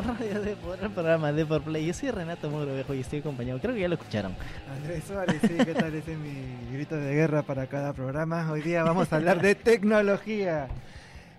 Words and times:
Radio 0.00 0.40
de 0.40 0.56
el 0.80 0.90
programa 0.90 1.32
de 1.32 1.44
por 1.44 1.60
Play. 1.60 1.84
Yo 1.84 1.92
soy 1.92 2.10
Renato 2.10 2.48
Mogrovejo 2.48 2.94
y 2.94 3.00
estoy 3.00 3.18
acompañado, 3.18 3.60
creo 3.60 3.74
que 3.74 3.80
ya 3.82 3.88
lo 3.88 3.94
escucharon. 3.94 4.34
Andrés 4.74 5.04
Suárez, 5.04 5.38
sí, 5.42 5.52
¿qué 5.62 5.74
tal? 5.74 5.94
Ese 5.94 6.12
es 6.12 6.18
mi 6.18 6.72
grito 6.72 6.96
de 6.96 7.14
guerra 7.14 7.42
para 7.42 7.66
cada 7.66 7.92
programa. 7.92 8.50
Hoy 8.50 8.62
día 8.62 8.84
vamos 8.84 9.12
a 9.12 9.16
hablar 9.16 9.42
de 9.42 9.54
tecnología. 9.54 10.68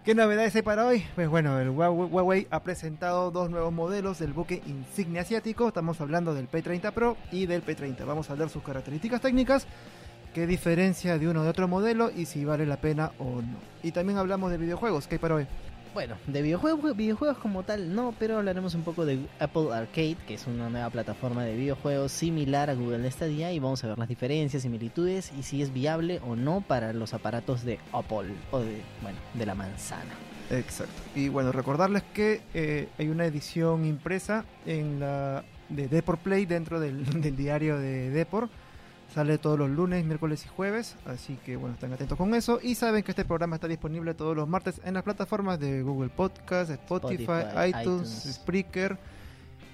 ¿Qué 0.05 0.13
novedades 0.13 0.55
hay 0.55 0.61
para 0.61 0.85
hoy? 0.85 1.03
Pues 1.15 1.29
bueno, 1.29 1.59
el 1.59 1.71
Huawei 1.71 2.45
ha 2.51 2.61
presentado 2.61 3.31
dos 3.31 3.49
nuevos 3.49 3.73
modelos 3.73 4.19
del 4.19 4.33
buque 4.33 4.61
insignia 4.67 5.21
asiático. 5.21 5.69
Estamos 5.69 5.99
hablando 5.99 6.35
del 6.35 6.47
P30 6.47 6.91
Pro 6.91 7.17
y 7.31 7.47
del 7.47 7.65
P30. 7.65 8.05
Vamos 8.05 8.29
a 8.29 8.33
hablar 8.33 8.49
sus 8.49 8.61
características 8.61 9.19
técnicas, 9.19 9.65
qué 10.35 10.45
diferencia 10.45 11.17
de 11.17 11.27
uno 11.27 11.41
de 11.41 11.49
otro 11.49 11.67
modelo 11.67 12.11
y 12.15 12.25
si 12.25 12.45
vale 12.45 12.67
la 12.67 12.77
pena 12.77 13.13
o 13.17 13.41
no. 13.41 13.57
Y 13.81 13.91
también 13.93 14.19
hablamos 14.19 14.51
de 14.51 14.59
videojuegos. 14.59 15.07
¿Qué 15.07 15.15
hay 15.15 15.19
para 15.19 15.35
hoy? 15.35 15.47
Bueno, 15.93 16.15
de 16.25 16.41
videojuegos, 16.41 16.97
videojuegos 16.97 17.37
como 17.37 17.61
tal 17.61 17.93
no, 17.93 18.15
pero 18.17 18.37
hablaremos 18.37 18.73
un 18.73 18.81
poco 18.81 19.05
de 19.05 19.19
Apple 19.39 19.71
Arcade, 19.71 20.17
que 20.27 20.33
es 20.33 20.47
una 20.47 20.67
nueva 20.67 20.89
plataforma 20.89 21.43
de 21.43 21.55
videojuegos 21.55 22.11
similar 22.11 22.71
a 22.71 22.73
Google 22.73 23.09
Stadia 23.11 23.51
y 23.51 23.59
vamos 23.59 23.83
a 23.83 23.89
ver 23.89 23.99
las 23.99 24.07
diferencias, 24.07 24.63
similitudes 24.63 25.31
y 25.37 25.43
si 25.43 25.61
es 25.61 25.71
viable 25.71 26.19
o 26.25 26.35
no 26.35 26.61
para 26.61 26.93
los 26.93 27.13
aparatos 27.13 27.63
de 27.63 27.77
Apple 27.91 28.33
o 28.49 28.59
de, 28.59 28.81
bueno, 29.03 29.19
de 29.35 29.45
la 29.45 29.53
manzana. 29.53 30.15
Exacto. 30.49 30.99
Y 31.15 31.29
bueno, 31.29 31.51
recordarles 31.51 32.01
que 32.11 32.41
eh, 32.55 32.87
hay 32.97 33.09
una 33.09 33.25
edición 33.25 33.85
impresa 33.85 34.45
en 34.65 34.99
la 34.99 35.43
de 35.69 35.87
Deport 35.87 36.21
Play 36.21 36.47
dentro 36.47 36.79
del, 36.79 37.05
del 37.21 37.35
diario 37.35 37.77
de 37.77 38.09
Deport 38.09 38.49
Sale 39.13 39.37
todos 39.37 39.59
los 39.59 39.69
lunes, 39.69 40.03
miércoles 40.05 40.43
y 40.43 40.47
jueves, 40.47 40.95
así 41.05 41.37
que 41.45 41.55
bueno, 41.55 41.75
estén 41.75 41.93
atentos 41.93 42.17
con 42.17 42.33
eso. 42.33 42.59
Y 42.63 42.73
saben 42.73 43.03
que 43.03 43.11
este 43.11 43.25
programa 43.25 43.57
está 43.57 43.67
disponible 43.67 44.15
todos 44.15 44.35
los 44.35 44.49
martes 44.49 44.81
en 44.83 44.95
las 44.95 45.03
plataformas 45.03 45.59
de 45.59 45.83
Google 45.83 46.09
Podcast, 46.09 46.71
Spotify, 46.71 47.69
iTunes, 47.69 48.09
Spreaker 48.33 48.97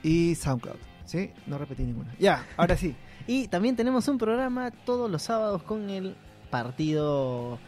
y 0.04 0.36
SoundCloud. 0.36 0.76
¿Sí? 1.06 1.32
No 1.48 1.58
repetí 1.58 1.84
ninguna. 1.84 2.14
Ya, 2.20 2.46
ahora 2.58 2.76
sí. 2.76 2.96
y 3.28 3.48
también 3.48 3.78
tenemos 3.78 4.10
un 4.10 4.18
programa 4.18 4.72
todos 4.72 5.10
los 5.10 5.22
sábados 5.22 5.64
con 5.64 5.90
el 5.90 6.18
partido 6.52 7.60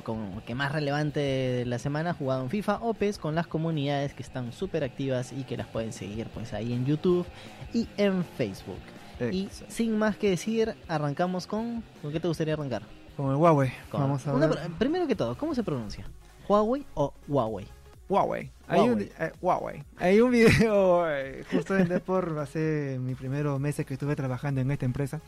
como, 0.00 0.42
que 0.44 0.56
más 0.56 0.72
relevante 0.72 1.20
de 1.20 1.66
la 1.66 1.78
semana 1.78 2.14
jugado 2.14 2.42
en 2.42 2.50
FIFA 2.50 2.78
o 2.80 2.94
PES 2.94 3.18
con 3.18 3.36
las 3.36 3.46
comunidades 3.46 4.14
que 4.14 4.24
están 4.24 4.52
súper 4.52 4.82
activas 4.82 5.32
y 5.32 5.44
que 5.44 5.56
las 5.56 5.68
pueden 5.68 5.92
seguir 5.92 6.26
pues 6.34 6.52
ahí 6.52 6.72
en 6.72 6.84
YouTube 6.84 7.26
y 7.72 7.86
en 7.96 8.24
Facebook. 8.24 8.80
Y 9.20 9.48
sin 9.68 9.98
más 9.98 10.16
que 10.16 10.30
decir, 10.30 10.74
arrancamos 10.88 11.46
con. 11.46 11.82
¿Con 12.00 12.12
qué 12.12 12.20
te 12.20 12.28
gustaría 12.28 12.54
arrancar? 12.54 12.82
Con 13.16 13.30
el 13.30 13.36
Huawei. 13.36 13.72
Vamos 13.92 14.26
a 14.26 14.32
ver. 14.32 14.58
primero 14.78 15.06
que 15.06 15.14
todo, 15.14 15.36
¿cómo 15.36 15.54
se 15.54 15.62
pronuncia? 15.62 16.06
¿Huawei 16.48 16.84
o 16.94 17.12
Huawei? 17.28 17.66
Huawei. 18.08 18.50
Hay 18.66 18.80
un, 18.80 19.00
eh, 19.00 19.32
Huawei. 19.40 19.84
Hay 19.96 20.20
un 20.20 20.30
video 20.30 21.08
eh, 21.10 21.44
justo 21.50 21.78
en 21.78 21.88
Depor 21.88 22.38
hace 22.38 22.98
mis 23.00 23.16
primeros 23.16 23.58
meses 23.60 23.86
que 23.86 23.94
estuve 23.94 24.16
trabajando 24.16 24.60
en 24.60 24.70
esta 24.70 24.84
empresa 24.84 25.20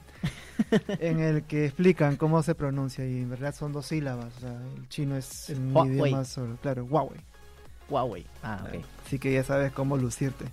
en 0.98 1.20
el 1.20 1.44
que 1.44 1.66
explican 1.66 2.16
cómo 2.16 2.42
se 2.42 2.54
pronuncia 2.54 3.06
y 3.06 3.22
en 3.22 3.30
verdad 3.30 3.54
son 3.54 3.72
dos 3.72 3.86
sílabas. 3.86 4.36
O 4.36 4.40
sea, 4.40 4.60
el 4.76 4.88
chino 4.88 5.16
es 5.16 5.50
el 5.50 5.70
idioma 5.70 6.24
solo. 6.24 6.56
Claro, 6.60 6.84
Huawei. 6.84 7.20
Huawei. 7.88 8.26
Ah, 8.42 8.64
ok. 8.66 8.84
Así 9.06 9.18
que 9.18 9.32
ya 9.32 9.44
sabes 9.44 9.72
cómo 9.72 9.96
lucirte 9.96 10.46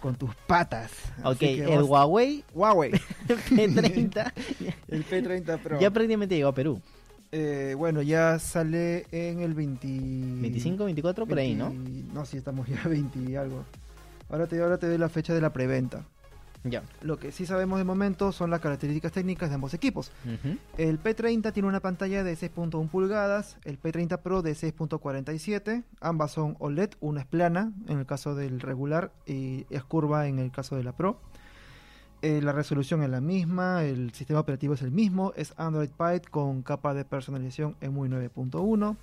con 0.00 0.14
tus 0.14 0.34
patas. 0.46 0.92
Ok, 1.24 1.42
el 1.42 1.82
Huawei. 1.82 2.44
Huawei. 2.54 2.92
P30. 3.26 4.32
el 4.88 5.06
P30 5.06 5.58
Pro. 5.62 5.80
Ya 5.80 5.90
prácticamente 5.90 6.36
llegó 6.36 6.48
a 6.48 6.54
Perú. 6.54 6.80
Eh, 7.30 7.74
bueno, 7.76 8.00
ya 8.00 8.38
sale 8.38 9.06
en 9.12 9.40
el 9.40 9.52
20... 9.52 9.86
25, 9.86 10.84
24 10.84 11.26
por 11.26 11.38
ahí, 11.38 11.54
¿no? 11.54 11.70
No, 12.14 12.24
sí, 12.24 12.38
estamos 12.38 12.66
ya 12.68 12.82
20 12.88 13.30
y 13.30 13.36
algo. 13.36 13.64
Ahora 14.30 14.46
te, 14.46 14.60
ahora 14.60 14.78
te 14.78 14.86
doy 14.88 14.98
la 14.98 15.08
fecha 15.08 15.34
de 15.34 15.40
la 15.40 15.52
preventa. 15.52 16.06
Lo 17.02 17.18
que 17.18 17.32
sí 17.32 17.46
sabemos 17.46 17.78
de 17.78 17.84
momento 17.84 18.32
son 18.32 18.50
las 18.50 18.60
características 18.60 19.12
técnicas 19.12 19.48
de 19.48 19.54
ambos 19.54 19.74
equipos. 19.74 20.10
El 20.76 21.02
P30 21.02 21.52
tiene 21.52 21.68
una 21.68 21.80
pantalla 21.80 22.24
de 22.24 22.34
6.1 22.34 22.88
pulgadas, 22.88 23.56
el 23.64 23.80
P30 23.80 24.18
Pro 24.20 24.42
de 24.42 24.52
6.47. 24.52 25.84
Ambas 26.00 26.32
son 26.32 26.56
OLED, 26.58 26.90
una 27.00 27.20
es 27.20 27.26
plana 27.26 27.72
en 27.86 27.98
el 27.98 28.06
caso 28.06 28.34
del 28.34 28.60
regular 28.60 29.12
y 29.26 29.66
es 29.70 29.84
curva 29.84 30.26
en 30.28 30.38
el 30.38 30.50
caso 30.50 30.76
de 30.76 30.84
la 30.84 30.92
Pro. 30.92 31.20
Eh, 32.20 32.40
la 32.42 32.52
resolución 32.52 33.02
es 33.04 33.10
la 33.10 33.20
misma, 33.20 33.84
el 33.84 34.12
sistema 34.12 34.40
operativo 34.40 34.74
es 34.74 34.82
el 34.82 34.90
mismo, 34.90 35.32
es 35.36 35.54
Android 35.56 35.90
Pie 35.90 36.20
con 36.28 36.62
capa 36.62 36.92
de 36.92 37.04
personalización 37.04 37.76
EMUI 37.80 38.08
9.1. 38.08 38.96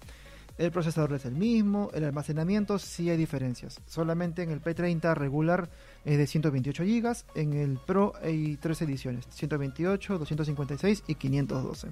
El 0.57 0.71
procesador 0.71 1.13
es 1.13 1.25
el 1.25 1.35
mismo, 1.35 1.89
el 1.93 2.05
almacenamiento 2.05 2.79
sí 2.79 3.09
hay 3.09 3.17
diferencias. 3.17 3.81
Solamente 3.87 4.41
en 4.41 4.51
el 4.51 4.61
P30 4.61 5.13
regular 5.13 5.69
es 6.05 6.17
de 6.17 6.27
128 6.27 6.83
GB, 6.83 7.15
en 7.35 7.53
el 7.53 7.77
Pro 7.85 8.13
hay 8.23 8.57
tres 8.57 8.81
ediciones, 8.81 9.27
128, 9.31 10.17
256 10.17 11.03
y 11.07 11.15
512. 11.15 11.89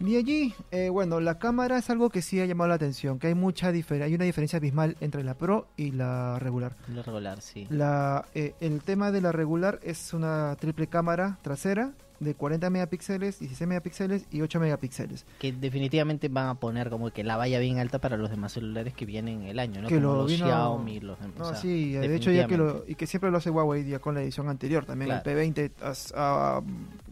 Y 0.00 0.16
allí, 0.16 0.54
eh, 0.70 0.90
bueno, 0.90 1.18
la 1.18 1.38
cámara 1.38 1.76
es 1.76 1.90
algo 1.90 2.08
que 2.08 2.22
sí 2.22 2.40
ha 2.40 2.46
llamado 2.46 2.68
la 2.68 2.76
atención, 2.76 3.18
que 3.18 3.26
hay 3.26 3.34
mucha 3.34 3.72
diferencia, 3.72 4.06
hay 4.06 4.14
una 4.14 4.24
diferencia 4.24 4.58
abismal 4.58 4.96
entre 5.00 5.24
la 5.24 5.34
Pro 5.34 5.66
y 5.76 5.90
la 5.90 6.38
regular. 6.38 6.76
La 6.94 7.02
regular, 7.02 7.42
sí. 7.42 7.66
La, 7.68 8.24
eh, 8.32 8.54
el 8.60 8.80
tema 8.82 9.10
de 9.10 9.20
la 9.20 9.32
regular 9.32 9.80
es 9.82 10.14
una 10.14 10.56
triple 10.60 10.86
cámara 10.86 11.38
trasera 11.42 11.92
de 12.20 12.34
40 12.34 12.70
megapíxeles, 12.70 13.38
16 13.38 13.68
megapíxeles 13.68 14.24
y 14.30 14.42
8 14.42 14.60
megapíxeles. 14.60 15.24
Que 15.38 15.52
definitivamente 15.52 16.28
van 16.28 16.48
a 16.48 16.54
poner 16.54 16.90
como 16.90 17.10
que 17.10 17.24
la 17.24 17.36
valla 17.36 17.58
bien 17.58 17.78
alta 17.78 18.00
para 18.00 18.16
los 18.16 18.30
demás 18.30 18.52
celulares 18.52 18.94
que 18.94 19.06
vienen 19.06 19.42
el 19.42 19.58
año, 19.58 19.82
¿no? 19.82 19.88
Que 19.88 20.00
como 20.00 20.16
los 20.16 20.32
Xiaomi, 20.32 21.00
los 21.00 21.18
No, 21.36 21.54
sí, 21.54 21.92
de 21.92 22.16
hecho 22.16 22.30
ya 22.30 22.46
que 22.46 22.56
lo, 22.56 22.84
y 22.86 22.94
que 22.94 23.06
siempre 23.06 23.30
lo 23.30 23.38
hace 23.38 23.50
Huawei 23.50 23.88
ya 23.88 23.98
con 23.98 24.14
la 24.14 24.22
edición 24.22 24.48
anterior 24.48 24.84
también, 24.84 25.10
el 25.12 25.22
P20 25.22 26.64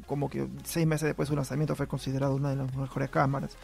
como 0.07 0.31
que 0.31 0.47
seis 0.65 0.87
meses 0.87 1.07
después 1.07 1.29
de 1.29 1.33
su 1.33 1.37
lanzamiento 1.37 1.75
fue 1.75 1.89
considerado 1.89 2.35
una 2.35 2.51
de 2.51 2.57
las 2.57 2.75
mejores 2.77 3.11
cámaras. 3.11 3.57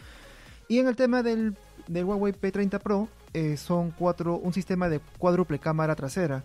Y 0.67 0.79
en 0.79 0.87
el 0.87 0.95
tema 0.95 1.23
del, 1.23 1.55
del 1.87 2.05
Huawei 2.05 2.33
P30 2.33 2.79
Pro 2.79 3.07
eh, 3.33 3.57
son 3.57 3.91
cuatro, 3.91 4.35
un 4.35 4.53
sistema 4.53 4.89
de 4.89 4.99
cuádruple 5.17 5.59
cámara 5.59 5.95
trasera 5.95 6.43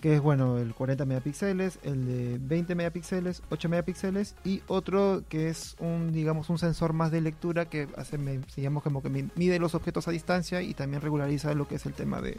que 0.00 0.14
es 0.14 0.20
bueno 0.20 0.58
el 0.58 0.74
40 0.74 1.04
megapíxeles, 1.04 1.78
el 1.82 2.06
de 2.06 2.38
20 2.40 2.74
megapíxeles, 2.74 3.42
8 3.50 3.68
megapíxeles 3.68 4.34
y 4.44 4.62
otro 4.66 5.22
que 5.28 5.48
es 5.48 5.76
un 5.78 6.12
digamos 6.12 6.48
un 6.48 6.58
sensor 6.58 6.94
más 6.94 7.10
de 7.10 7.20
lectura 7.20 7.66
que 7.66 7.86
hace 7.96 8.18
digamos 8.56 8.82
como 8.82 9.02
que 9.02 9.10
mide 9.10 9.58
los 9.58 9.74
objetos 9.74 10.08
a 10.08 10.10
distancia 10.10 10.62
y 10.62 10.72
también 10.72 11.02
regulariza 11.02 11.52
lo 11.54 11.68
que 11.68 11.74
es 11.74 11.84
el 11.84 11.92
tema 11.92 12.20
de 12.22 12.38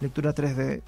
lectura 0.00 0.34
3D. 0.34 0.80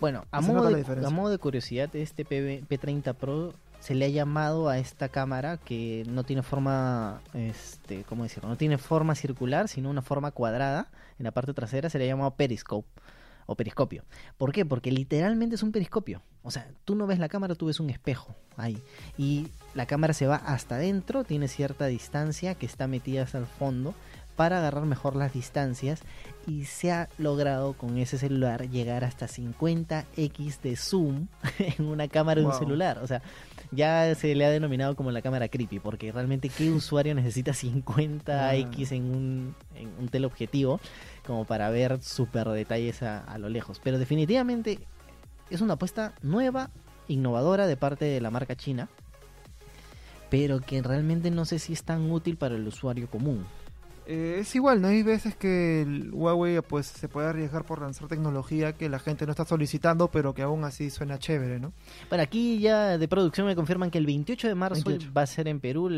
Bueno, 0.00 0.24
a 0.32 0.40
modo, 0.40 0.70
de, 0.70 1.06
a 1.06 1.10
modo 1.10 1.30
de 1.30 1.38
curiosidad, 1.38 1.94
este 1.94 2.26
P30 2.26 3.14
Pro 3.14 3.54
se 3.80 3.94
le 3.94 4.06
ha 4.06 4.08
llamado 4.08 4.68
a 4.68 4.78
esta 4.78 5.08
cámara 5.10 5.58
que 5.58 6.04
no 6.08 6.24
tiene 6.24 6.42
forma, 6.42 7.20
este, 7.34 8.02
¿cómo 8.04 8.24
decirlo? 8.24 8.48
No 8.48 8.56
tiene 8.56 8.78
forma 8.78 9.14
circular, 9.14 9.68
sino 9.68 9.90
una 9.90 10.02
forma 10.02 10.30
cuadrada. 10.30 10.88
En 11.18 11.24
la 11.24 11.32
parte 11.32 11.52
trasera 11.52 11.90
se 11.90 11.98
le 11.98 12.04
ha 12.04 12.08
llamado 12.08 12.30
periscope 12.30 12.88
o 13.46 13.54
periscopio. 13.54 14.04
¿Por 14.38 14.52
qué? 14.52 14.64
Porque 14.64 14.90
literalmente 14.90 15.56
es 15.56 15.62
un 15.62 15.72
periscopio. 15.72 16.22
O 16.42 16.50
sea, 16.50 16.68
tú 16.84 16.94
no 16.94 17.06
ves 17.06 17.18
la 17.18 17.28
cámara, 17.28 17.54
tú 17.54 17.66
ves 17.66 17.80
un 17.80 17.90
espejo 17.90 18.34
ahí. 18.56 18.82
Y 19.18 19.48
la 19.74 19.86
cámara 19.86 20.14
se 20.14 20.26
va 20.26 20.36
hasta 20.36 20.76
adentro, 20.76 21.24
tiene 21.24 21.48
cierta 21.48 21.86
distancia 21.86 22.54
que 22.54 22.66
está 22.66 22.86
metida 22.86 23.22
hasta 23.22 23.38
el 23.38 23.46
fondo 23.46 23.94
para 24.36 24.58
agarrar 24.58 24.86
mejor 24.86 25.16
las 25.16 25.34
distancias 25.34 26.00
y 26.46 26.64
se 26.64 26.90
ha 26.92 27.10
logrado 27.18 27.74
con 27.74 27.98
ese 27.98 28.16
celular 28.16 28.70
llegar 28.70 29.04
hasta 29.04 29.26
50x 29.26 30.60
de 30.62 30.76
zoom 30.76 31.26
en 31.58 31.84
una 31.84 32.08
cámara 32.08 32.40
de 32.40 32.46
un 32.46 32.54
celular. 32.54 33.00
O 33.02 33.06
sea, 33.06 33.20
ya 33.72 34.14
se 34.14 34.34
le 34.34 34.44
ha 34.44 34.50
denominado 34.50 34.96
como 34.96 35.10
la 35.10 35.22
cámara 35.22 35.48
creepy, 35.48 35.78
porque 35.78 36.12
realmente 36.12 36.48
qué 36.48 36.70
usuario 36.70 37.14
necesita 37.14 37.52
50x 37.52 38.92
en 38.92 39.04
un, 39.04 39.54
en 39.74 39.90
un 39.98 40.08
teleobjetivo 40.08 40.80
como 41.26 41.44
para 41.44 41.70
ver 41.70 42.02
super 42.02 42.48
detalles 42.48 43.02
a, 43.02 43.20
a 43.20 43.38
lo 43.38 43.48
lejos. 43.48 43.80
Pero 43.82 43.98
definitivamente 43.98 44.78
es 45.50 45.60
una 45.60 45.74
apuesta 45.74 46.14
nueva, 46.22 46.70
innovadora 47.08 47.66
de 47.66 47.76
parte 47.76 48.04
de 48.04 48.20
la 48.20 48.30
marca 48.30 48.56
china, 48.56 48.88
pero 50.30 50.60
que 50.60 50.80
realmente 50.82 51.30
no 51.30 51.44
sé 51.44 51.58
si 51.58 51.72
es 51.72 51.82
tan 51.82 52.10
útil 52.10 52.36
para 52.36 52.54
el 52.54 52.66
usuario 52.66 53.10
común. 53.10 53.44
Eh, 54.12 54.40
es 54.40 54.56
igual, 54.56 54.82
¿no? 54.82 54.88
Hay 54.88 55.04
veces 55.04 55.36
que 55.36 55.82
el 55.82 56.12
Huawei 56.12 56.60
pues 56.62 56.86
se 56.86 57.06
puede 57.06 57.28
arriesgar 57.28 57.64
por 57.64 57.80
lanzar 57.80 58.08
tecnología 58.08 58.72
que 58.72 58.88
la 58.88 58.98
gente 58.98 59.24
no 59.24 59.30
está 59.30 59.44
solicitando, 59.44 60.08
pero 60.08 60.34
que 60.34 60.42
aún 60.42 60.64
así 60.64 60.90
suena 60.90 61.20
chévere, 61.20 61.60
¿no? 61.60 61.72
Bueno, 62.08 62.24
aquí 62.24 62.58
ya 62.58 62.98
de 62.98 63.06
producción 63.06 63.46
me 63.46 63.54
confirman 63.54 63.92
que 63.92 63.98
el 63.98 64.06
28 64.06 64.48
de 64.48 64.54
marzo 64.56 64.90
va 65.16 65.22
a 65.22 65.26
ser 65.28 65.46
en 65.46 65.60
Perú 65.60 65.88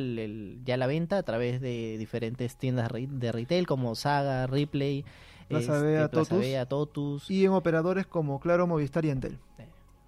ya 0.63 0.77
la 0.77 0.87
venta 0.87 1.17
a 1.17 1.23
través 1.23 1.63
de 1.63 1.97
diferentes 1.97 2.57
tiendas 2.57 2.91
de 2.93 3.33
retail 3.33 3.67
como 3.67 3.95
Saga, 3.95 4.47
Ripley, 4.47 5.07
Plaza 5.49 5.77
este, 5.77 6.09
Totus, 6.11 6.69
Totus. 6.69 7.31
Y 7.31 7.47
en 7.47 7.53
operadores 7.53 8.07
como 8.07 8.41
Claro, 8.41 8.67
Movistar 8.67 9.07
y 9.07 9.09
Entel. 9.09 9.39
Eh, 9.57 9.67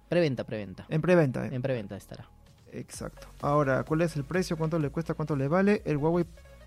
preventa, 0.09 0.43
preventa. 0.43 0.85
En 0.89 1.01
preventa, 1.01 1.47
eh. 1.47 1.55
En 1.55 1.63
preventa 1.63 1.97
estará. 1.97 2.29
Exacto. 2.71 3.27
Ahora, 3.41 3.83
¿cuál 3.83 4.01
es 4.01 4.15
el 4.15 4.25
precio? 4.25 4.57
¿Cuánto 4.57 4.77
le 4.77 4.91
cuesta? 4.91 5.15
¿Cuánto 5.15 5.35
le 5.35 5.47
vale? 5.47 5.81
El 5.85 5.97
Huawei 5.97 6.25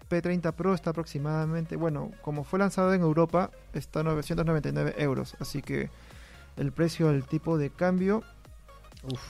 P30 0.09 0.53
Pro 0.53 0.75
está 0.75 0.91
aproximadamente, 0.91 1.77
bueno, 1.77 2.11
como 2.23 2.45
fue 2.45 2.59
lanzado 2.59 2.95
en 2.95 3.03
Europa, 3.03 3.51
está 3.73 4.01
a 4.01 4.03
999 4.05 4.95
euros, 4.99 5.37
así 5.41 5.63
que 5.63 5.91
el 6.57 6.73
precio 6.73 7.09
del 7.09 7.25
tipo 7.25 7.59
de 7.59 7.71
cambio, 7.71 8.23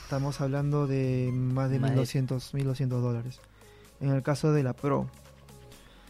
estamos 0.03 0.41
hablando 0.41 0.87
de 0.87 1.29
más 1.33 1.69
de 1.69 1.79
1200, 1.79 2.53
1200 2.53 3.01
dólares. 3.01 3.39
En 4.01 4.09
el 4.09 4.23
caso 4.23 4.51
de 4.51 4.63
la 4.63 4.73
Pro. 4.73 5.07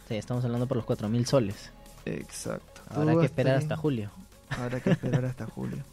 Sí, 0.08 0.14
estamos 0.14 0.44
hablando 0.44 0.66
por 0.66 0.76
los 0.76 0.86
4000 0.86 1.26
soles. 1.26 1.70
Exacto. 2.04 2.80
Habrá 2.88 3.16
que 3.18 3.26
esperar 3.26 3.56
hasta 3.56 3.76
julio. 3.76 4.10
Habrá 4.50 4.80
que 4.80 4.90
esperar 4.90 5.24
hasta 5.24 5.46
julio. 5.46 5.84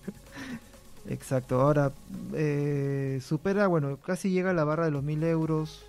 Exacto. 1.10 1.62
Ahora, 1.62 1.92
eh, 2.34 3.20
supera, 3.24 3.68
bueno, 3.68 3.98
casi 3.98 4.30
llega 4.30 4.52
a 4.52 4.54
la 4.54 4.64
barra 4.64 4.86
de 4.86 4.92
los 4.92 5.04
1000 5.04 5.24
euros. 5.24 5.86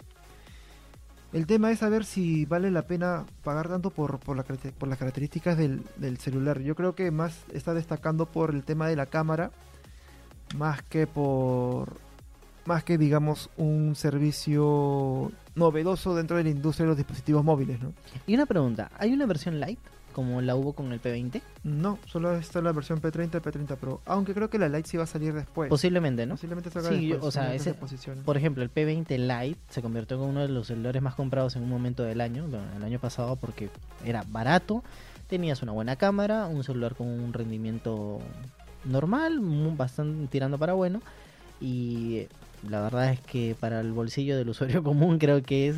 El 1.33 1.47
tema 1.47 1.71
es 1.71 1.81
saber 1.81 2.05
si 2.05 2.47
vale 2.47 2.71
la 2.71 2.83
pena 2.83 3.27
pagar 3.45 3.69
tanto 3.69 3.91
por, 3.91 4.19
por, 4.19 4.43
por 4.45 4.89
las 4.89 4.99
características 4.99 5.59
del, 5.59 5.83
del, 5.97 6.17
celular. 6.19 6.61
Yo 6.61 6.75
creo 6.75 6.95
que 6.95 7.11
más 7.11 7.45
está 7.53 7.75
destacando 7.75 8.27
por 8.27 8.51
el 8.51 8.65
tema 8.65 8.89
de 8.89 8.97
la 8.97 9.07
cámara, 9.07 9.51
más 10.57 10.83
que 10.83 11.07
por, 11.07 11.99
más 12.65 12.83
que 12.83 12.97
digamos 12.97 13.51
un 13.59 13.95
servicio 13.95 15.31
novedoso 15.55 16.15
dentro 16.15 16.39
de 16.39 16.45
la 16.45 16.51
industria 16.51 16.85
de 16.85 16.89
los 16.89 16.97
dispositivos 16.97 17.45
móviles. 17.45 17.79
¿no? 17.81 17.93
Y 18.27 18.35
una 18.35 18.47
pregunta, 18.47 18.91
¿hay 18.99 19.13
una 19.13 19.27
versión 19.27 19.61
light 19.61 19.81
como 20.19 20.41
la 20.41 20.57
hubo 20.57 20.73
con 20.73 20.91
el 20.91 21.01
P20? 21.01 21.41
No, 21.63 21.97
solo 22.07 22.35
está 22.35 22.61
la 22.61 22.73
versión 22.73 23.01
P30 23.01 23.37
y 23.37 23.41
P30 23.41 23.77
Pro. 23.77 24.01
Aunque 24.05 24.35
creo 24.35 24.51
que 24.51 24.59
la 24.59 24.69
Lite 24.69 24.89
sí 24.89 24.97
va 24.97 25.05
a 25.05 25.07
salir 25.07 25.33
después. 25.33 25.69
Posiblemente, 25.69 26.27
¿no? 26.27 26.35
Posiblemente 26.35 26.71
salga 26.71 26.89
sí, 26.89 27.11
después, 27.11 27.23
o 27.23 27.31
sea, 27.31 27.55
ese, 27.55 27.73
por 28.25 28.37
ejemplo, 28.37 28.65
el 28.65 28.75
P20 28.75 29.17
Lite 29.17 29.61
se 29.69 29.81
convirtió 29.81 30.17
en 30.17 30.31
uno 30.31 30.41
de 30.41 30.49
los 30.49 30.67
celulares 30.67 31.01
más 31.03 31.15
comprados 31.15 31.55
en 31.55 31.63
un 31.63 31.71
momento 31.71 32.03
del 32.03 32.21
año, 32.21 32.47
el 32.77 32.83
año 32.83 32.99
pasado, 32.99 33.37
porque 33.37 33.71
era 34.05 34.25
barato, 34.27 34.83
tenías 35.29 35.63
una 35.63 35.71
buena 35.71 35.95
cámara, 35.95 36.49
un 36.49 36.65
celular 36.65 36.97
con 36.97 37.07
un 37.07 37.33
rendimiento 37.33 38.19
normal, 38.87 39.39
bastante 39.77 40.27
tirando 40.27 40.59
para 40.59 40.73
bueno, 40.73 41.01
y 41.61 42.27
la 42.69 42.81
verdad 42.81 43.13
es 43.13 43.21
que 43.21 43.55
para 43.61 43.79
el 43.79 43.93
bolsillo 43.93 44.37
del 44.37 44.49
usuario 44.49 44.83
común 44.83 45.21
creo 45.21 45.45
que 45.45 45.69
es 45.69 45.77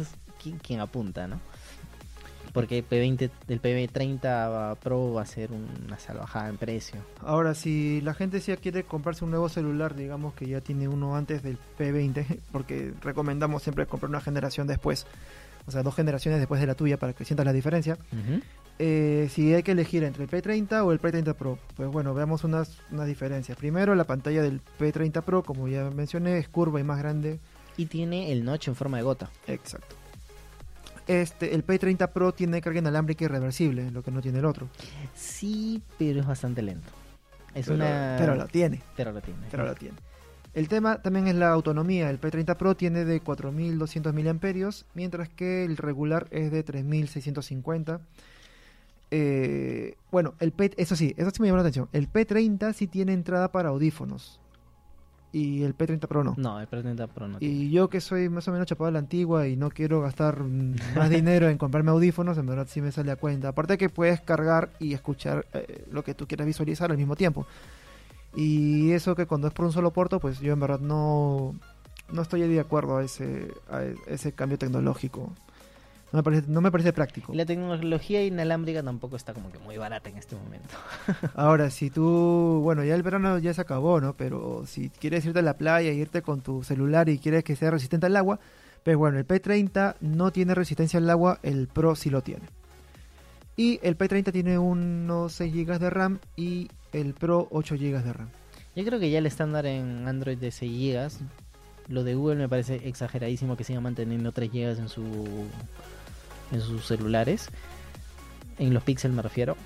quien, 0.63 0.81
apunta, 0.81 1.27
¿no? 1.29 1.41
Porque 2.53 2.79
el 2.79 2.89
P20, 2.89 3.31
el 3.49 3.63
PB30 3.63 4.77
Pro 4.79 5.13
va 5.13 5.23
a 5.23 5.27
ser 5.27 5.51
una 5.53 5.99
salvajada 5.99 6.49
en 6.49 6.57
precio. 6.57 7.01
Ahora, 7.21 7.55
si 7.55 8.01
la 8.01 8.15
gente 8.15 8.41
ya 8.41 8.57
quiere 8.57 8.85
comprarse 8.85 9.25
un 9.25 9.31
nuevo 9.31 9.49
celular, 9.49 9.95
digamos 9.95 10.35
que 10.35 10.49
ya 10.49 10.61
tiene 10.61 10.89
uno 10.89 11.17
antes 11.17 11.43
del 11.43 11.59
P20, 11.79 12.39
porque 12.53 12.93
recomendamos 13.03 13.63
siempre 13.63 13.87
comprar 13.87 14.11
una 14.11 14.21
generación 14.21 14.67
después, 14.67 15.07
o 15.67 15.71
sea, 15.71 15.83
dos 15.83 15.95
generaciones 15.95 16.41
después 16.41 16.61
de 16.61 16.67
la 16.67 16.75
tuya 16.75 16.97
para 16.97 17.13
que 17.13 17.25
sientas 17.25 17.47
la 17.47 17.53
diferencia. 17.53 17.99
Eh, 18.83 19.29
si 19.31 19.53
hay 19.53 19.63
que 19.63 19.73
elegir 19.73 20.05
entre 20.05 20.25
el 20.25 20.31
P30 20.31 20.83
o 20.85 20.93
el 20.93 21.01
P30 21.01 21.35
Pro, 21.35 21.59
pues 21.77 21.91
bueno, 21.91 22.15
veamos 22.15 22.45
unas, 22.45 22.79
unas 22.91 23.07
diferencias. 23.07 23.59
Primero, 23.59 23.95
la 23.95 24.05
pantalla 24.05 24.43
del 24.43 24.63
P30 24.79 25.23
Pro, 25.23 25.43
como 25.43 25.69
ya 25.69 25.91
mencioné, 25.91 26.39
es 26.39 26.49
curva 26.49 26.81
y 26.81 26.85
más 26.85 26.99
grande. 26.99 27.41
Y 27.77 27.87
tiene 27.87 28.33
el 28.33 28.43
notch 28.43 28.69
en 28.69 28.75
forma 28.75 28.97
de 28.97 29.03
gota. 29.03 29.31
Exacto. 29.47 30.00
Este, 31.11 31.57
el 31.57 31.67
P30 31.67 32.13
Pro 32.13 32.33
tiene 32.33 32.61
carga 32.61 32.79
inalámbrica 32.79 33.25
y 33.25 33.27
reversible, 33.27 33.91
lo 33.91 34.03
que 34.05 34.13
no 34.13 34.23
tiene 34.23 34.39
el 34.39 34.45
otro. 34.45 34.69
Sí, 35.13 35.83
pero 35.99 36.21
es 36.21 36.27
bastante 36.27 36.63
lento. 36.63 36.89
Es 37.53 37.67
pero, 37.67 37.75
una... 37.75 38.17
pero 38.17 38.37
lo 38.37 38.47
tiene. 38.47 38.81
Pero 38.97 39.11
lo 39.11 39.21
tiene. 39.21 39.41
Pero 39.51 39.65
lo 39.65 39.75
tiene. 39.75 39.97
El 40.55 40.69
tema 40.69 41.03
también 41.03 41.27
es 41.27 41.35
la 41.35 41.51
autonomía. 41.51 42.11
El 42.11 42.21
P30 42.21 42.57
Pro 42.57 42.77
tiene 42.77 43.05
de 43.05 43.21
4200 43.21 44.15
mAh, 44.15 44.71
mientras 44.95 45.29
que 45.29 45.65
el 45.65 45.77
regular 45.77 46.29
es 46.31 46.53
de 46.53 46.63
3650 46.63 48.01
eh, 49.11 49.97
bueno, 50.11 50.35
el 50.39 50.53
P, 50.53 50.71
eso 50.77 50.95
sí, 50.95 51.15
eso 51.17 51.31
sí 51.31 51.43
me 51.43 51.49
llamó 51.49 51.57
la 51.57 51.63
atención. 51.63 51.89
El 51.93 52.11
P30 52.11 52.73
sí 52.73 52.87
tiene 52.87 53.13
entrada 53.13 53.51
para 53.51 53.71
audífonos. 53.71 54.40
Y 55.33 55.63
el 55.63 55.77
P30 55.77 56.09
Pro 56.09 56.25
no. 56.25 56.35
No, 56.37 56.61
el 56.61 56.69
P30 56.69 57.09
Pro 57.09 57.29
no. 57.29 57.39
Y 57.41 57.71
yo 57.71 57.89
que 57.89 58.01
soy 58.01 58.29
más 58.29 58.49
o 58.49 58.53
menos 58.53 58.67
chapado 58.67 58.89
a 58.89 58.91
la 58.91 58.99
antigua 58.99 59.47
y 59.47 59.57
no 59.57 59.71
quiero 59.71 60.01
gastar 60.01 60.43
más 60.97 61.11
dinero 61.11 61.49
en 61.49 61.59
comprarme 61.59 61.91
audífonos, 61.93 62.37
en 62.39 62.47
verdad 62.47 62.67
sí 62.69 62.81
me 62.81 62.91
sale 62.91 63.13
a 63.13 63.17
cuenta. 63.17 63.49
Aparte 63.49 63.79
que 63.79 63.89
puedes 63.89 64.21
cargar 64.21 64.71
y 64.81 64.93
escuchar 64.93 65.47
eh, 65.53 65.87
lo 65.91 66.03
que 66.03 66.15
tú 66.15 66.27
quieras 66.27 66.47
visualizar 66.47 66.91
al 66.91 66.99
mismo 66.99 67.15
tiempo. 67.15 67.47
Y 68.35 68.93
eso 68.93 69.15
que 69.15 69.27
cuando 69.27 69.49
es 69.49 69.55
por 69.55 69.67
un 69.67 69.73
solo 69.73 69.93
puerto, 69.93 70.21
pues 70.21 70.41
yo 70.41 70.53
en 70.53 70.61
verdad 70.61 70.81
no, 70.81 71.55
no 72.13 72.23
estoy 72.23 72.43
de 72.43 72.61
acuerdo 72.61 72.99
a 72.99 73.05
ese, 73.05 73.53
a 73.71 73.83
ese 74.07 74.33
cambio 74.33 74.59
tecnológico. 74.59 75.33
No 76.13 76.19
me 76.19 76.23
parece, 76.25 76.49
no 76.49 76.61
me 76.61 76.73
parece 76.73 76.93
práctico. 76.93 77.33
La 77.35 77.47
tecnología 77.47 78.25
inalámbrica 78.25 78.83
tampoco 78.83 79.17
está 79.17 79.33
como 79.33 79.53
que 79.53 79.59
muy 79.59 79.77
barata 79.77 80.11
en 80.11 80.17
este 80.17 80.35
momento. 80.35 80.75
Ahora, 81.35 81.71
si 81.71 81.91
tú, 81.91 82.61
bueno, 82.63 82.83
ya 82.83 82.97
el 82.97 83.03
verano 83.03 83.39
ya 83.39 83.55
se 83.55 83.61
acabó, 83.61 84.01
¿no? 84.01 84.15
Pero 84.15 84.65
si 84.67 84.91
quieres 84.91 85.25
irte 85.25 85.39
a 85.39 85.43
la 85.43 85.57
playa, 85.57 85.93
irte 85.93 86.23
con 86.23 86.41
tu 86.41 86.65
celular 86.65 87.09
y 87.09 87.19
quieres 87.19 87.45
que 87.45 87.55
sea 87.55 87.71
resistente 87.71 88.07
al 88.07 88.17
agua, 88.17 88.41
pues 88.83 88.97
bueno, 88.97 89.19
el 89.19 89.27
P30 89.27 89.97
no 90.01 90.33
tiene 90.33 90.55
resistencia 90.55 90.99
al 90.99 91.09
agua, 91.11 91.39
el 91.43 91.69
Pro 91.69 91.95
sí 91.95 92.11
lo 92.11 92.23
tiene. 92.23 92.47
Y 93.57 93.79
el 93.83 93.97
P30 93.97 94.33
tiene 94.33 94.59
unos 94.59 95.35
6 95.35 95.53
GB 95.55 95.79
de 95.79 95.91
RAM 95.91 96.19
y 96.35 96.71
el 96.93 97.15
Pro 97.15 97.47
8 97.51 97.77
GB 97.77 98.03
de 98.03 98.13
RAM. 98.13 98.29
Yo 98.75 98.85
creo 98.85 98.99
que 98.99 99.11
ya 99.11 99.19
el 99.19 99.27
estándar 99.27 99.67
en 99.67 100.09
Android 100.09 100.39
de 100.39 100.51
6 100.51 100.73
GB, 100.73 101.11
lo 101.89 102.03
de 102.03 102.15
Google 102.15 102.37
me 102.37 102.49
parece 102.49 102.89
exageradísimo 102.89 103.57
que 103.57 103.65
siga 103.65 103.81
manteniendo 103.81 104.33
3 104.33 104.51
GB 104.51 104.79
en 104.79 104.89
su 104.89 105.05
en 106.53 106.61
sus 106.61 106.87
celulares, 106.87 107.49
en 108.59 108.75
los 108.75 108.83
Pixel 108.83 109.13
me 109.13 109.23
refiero. 109.23 109.57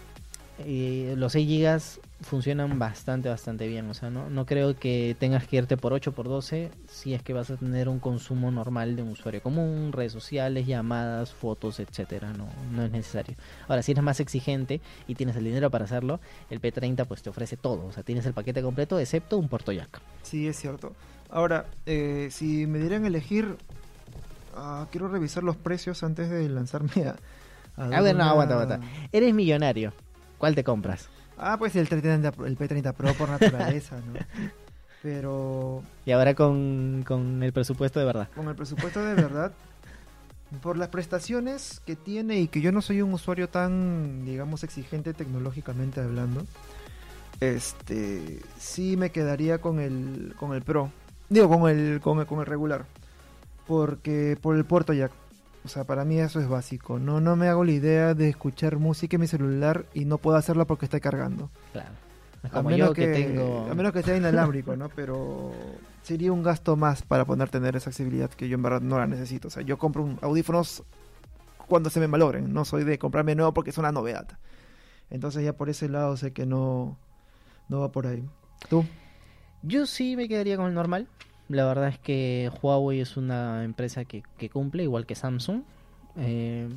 Los 0.59 1.33
6 1.33 1.49
GB 1.49 1.81
funcionan 2.21 2.79
bastante, 2.79 3.29
bastante 3.29 3.67
bien. 3.67 3.89
O 3.91 3.95
sea, 3.95 4.11
no, 4.11 4.31
no 4.31 4.47
creo 4.47 4.77
que 4.77 5.17
tengas 5.19 5.47
que 5.47 5.57
irte 5.57 5.77
por 5.77 5.93
8 5.93 6.13
por 6.13 6.29
12 6.29 6.71
si 6.89 7.15
es 7.15 7.23
que 7.23 7.33
vas 7.33 7.51
a 7.51 7.57
tener 7.57 7.89
un 7.89 7.99
consumo 7.99 8.51
normal 8.51 8.95
de 8.95 9.03
un 9.03 9.11
usuario 9.11 9.43
común, 9.43 9.93
redes 9.93 10.13
sociales, 10.13 10.67
llamadas, 10.67 11.33
fotos, 11.33 11.81
etcétera. 11.81 12.33
No, 12.33 12.49
no 12.73 12.85
es 12.85 12.91
necesario. 12.93 13.37
Ahora, 13.69 13.83
si 13.83 13.93
eres 13.93 14.05
más 14.05 14.21
exigente 14.21 14.81
y 15.09 15.15
tienes 15.15 15.37
el 15.37 15.45
dinero 15.45 15.71
para 15.71 15.85
hacerlo, 15.85 16.21
el 16.51 16.61
P30 16.61 17.07
pues 17.07 17.23
te 17.23 17.31
ofrece 17.31 17.57
todo. 17.57 17.87
O 17.87 17.93
sea, 17.93 18.03
tienes 18.03 18.27
el 18.27 18.33
paquete 18.33 18.63
completo 18.63 18.99
excepto 18.99 19.39
un 19.39 19.49
puerto 19.49 19.73
jack. 19.73 20.01
Sí, 20.23 20.47
es 20.47 20.57
cierto. 20.57 20.95
Ahora, 21.31 21.67
eh, 21.87 22.29
si 22.31 22.67
me 22.67 22.79
dieran 22.79 23.07
elegir 23.07 23.57
Ah, 24.57 24.87
quiero 24.91 25.09
revisar 25.09 25.43
los 25.43 25.57
precios 25.57 26.03
antes 26.03 26.31
de 26.31 26.49
lanzarme 26.49 27.09
a... 27.09 27.17
A, 27.77 28.01
ver, 28.01 28.15
no, 28.15 28.25
aguanta, 28.25 28.55
aguanta. 28.55 28.81
Eres 29.11 29.35
millonario. 29.35 29.93
¿Cuál 30.39 30.55
te 30.55 30.63
compras? 30.63 31.09
Ah, 31.37 31.57
pues 31.59 31.75
el, 31.75 31.89
30, 31.89 32.33
el 32.47 32.57
P30 32.57 32.95
Pro 32.95 33.13
por 33.15 33.29
naturaleza, 33.29 33.97
¿no? 33.97 34.15
Pero... 35.03 35.83
Y 36.07 36.13
ahora 36.13 36.35
con, 36.35 37.05
con 37.07 37.43
el 37.43 37.53
presupuesto 37.53 37.99
de 37.99 38.07
verdad. 38.07 38.29
Con 38.35 38.49
el 38.49 38.55
presupuesto 38.55 39.05
de 39.05 39.15
verdad, 39.15 39.53
por 40.63 40.79
las 40.79 40.89
prestaciones 40.89 41.81
que 41.85 41.97
tiene 41.97 42.39
y 42.39 42.49
que 42.49 42.61
yo 42.61 42.71
no 42.71 42.81
soy 42.81 43.03
un 43.03 43.13
usuario 43.13 43.49
tan, 43.49 44.25
digamos, 44.25 44.63
exigente 44.63 45.13
tecnológicamente 45.13 46.01
hablando, 46.01 46.47
este, 47.41 48.41
sí 48.57 48.97
me 48.97 49.11
quedaría 49.11 49.59
con 49.59 49.81
el, 49.81 50.35
con 50.39 50.55
el 50.55 50.63
Pro. 50.63 50.91
Digo, 51.29 51.49
con 51.49 51.69
el, 51.69 52.01
con 52.01 52.21
el, 52.21 52.27
con 52.27 52.39
el 52.39 52.47
regular 52.47 52.87
porque 53.67 54.39
por 54.41 54.57
el 54.57 54.65
puerto 54.65 54.93
jack. 54.93 55.13
O 55.65 55.69
sea, 55.69 55.85
para 55.85 56.05
mí 56.05 56.19
eso 56.19 56.41
es 56.41 56.49
básico. 56.49 56.99
No, 56.99 57.21
no 57.21 57.37
me 57.37 57.49
hago 57.49 57.65
la 57.65 57.73
idea 57.73 58.15
de 58.15 58.29
escuchar 58.29 58.77
música 58.77 59.17
en 59.17 59.23
mi 59.23 59.27
celular 59.27 59.87
y 59.95 60.05
no 60.05 60.19
puedo 60.19 60.37
hacerlo 60.37 60.67
porque 60.67 60.85
está 60.85 61.01
cargando. 61.01 61.51
Claro. 61.73 61.91
a 62.53 62.63
menos 62.63 62.93
que, 62.93 63.07
tengo... 63.07 63.67
a 63.71 63.75
menos 63.75 63.93
que 63.93 64.03
sea 64.03 64.17
inalámbrico, 64.17 64.77
¿no? 64.77 64.91
Pero 64.91 65.53
sería 66.03 66.33
un 66.33 66.43
gasto 66.43 66.77
más 66.77 67.03
para 67.03 67.25
poder 67.25 67.49
tener 67.49 67.77
esa 67.77 67.89
accesibilidad 67.89 68.29
que 68.29 68.49
yo 68.49 68.57
en 68.57 68.63
verdad 68.63 68.83
no 68.83 68.99
la 68.99 69.07
necesito. 69.07 69.49
O 69.49 69.51
sea, 69.51 69.63
yo 69.63 69.79
compro 69.79 70.03
un 70.03 70.19
audífonos 70.21 70.83
cuando 71.67 71.89
se 71.89 71.99
me 71.99 72.09
malogren. 72.09 72.53
No 72.53 72.67
soy 72.67 72.85
de 72.85 72.99
comprarme 72.99 73.35
nuevo 73.35 73.55
porque 73.55 73.71
es 73.71 73.79
una 73.79 73.91
novedad. 73.91 74.27
Entonces 75.09 75.45
ya 75.45 75.55
por 75.55 75.71
ese 75.71 75.89
lado 75.89 76.17
sé 76.19 76.33
que 76.33 76.45
no, 76.45 76.99
no 77.69 77.81
va 77.81 77.91
por 77.91 78.07
ahí. 78.07 78.29
¿Tú? 78.69 78.85
Yo 79.63 79.87
sí 79.87 80.15
me 80.15 80.29
quedaría 80.29 80.59
con 80.59 80.67
el 80.67 80.75
normal. 80.75 81.09
La 81.49 81.67
verdad 81.67 81.89
es 81.89 81.99
que 81.99 82.51
Huawei 82.63 83.01
es 83.01 83.17
una 83.17 83.65
empresa 83.65 84.05
que, 84.05 84.23
cumple, 84.51 84.83
igual 84.83 85.07
que 85.07 85.15
Samsung. 85.15 85.63
Eh, 86.17 86.69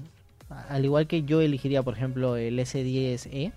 al 0.50 0.86
igual 0.86 1.08
que 1.08 1.24
yo 1.24 1.42
elegiría, 1.42 1.84
por 1.84 1.94
ejemplo, 1.94 2.36
el 2.36 2.60
S10e, 2.60 3.52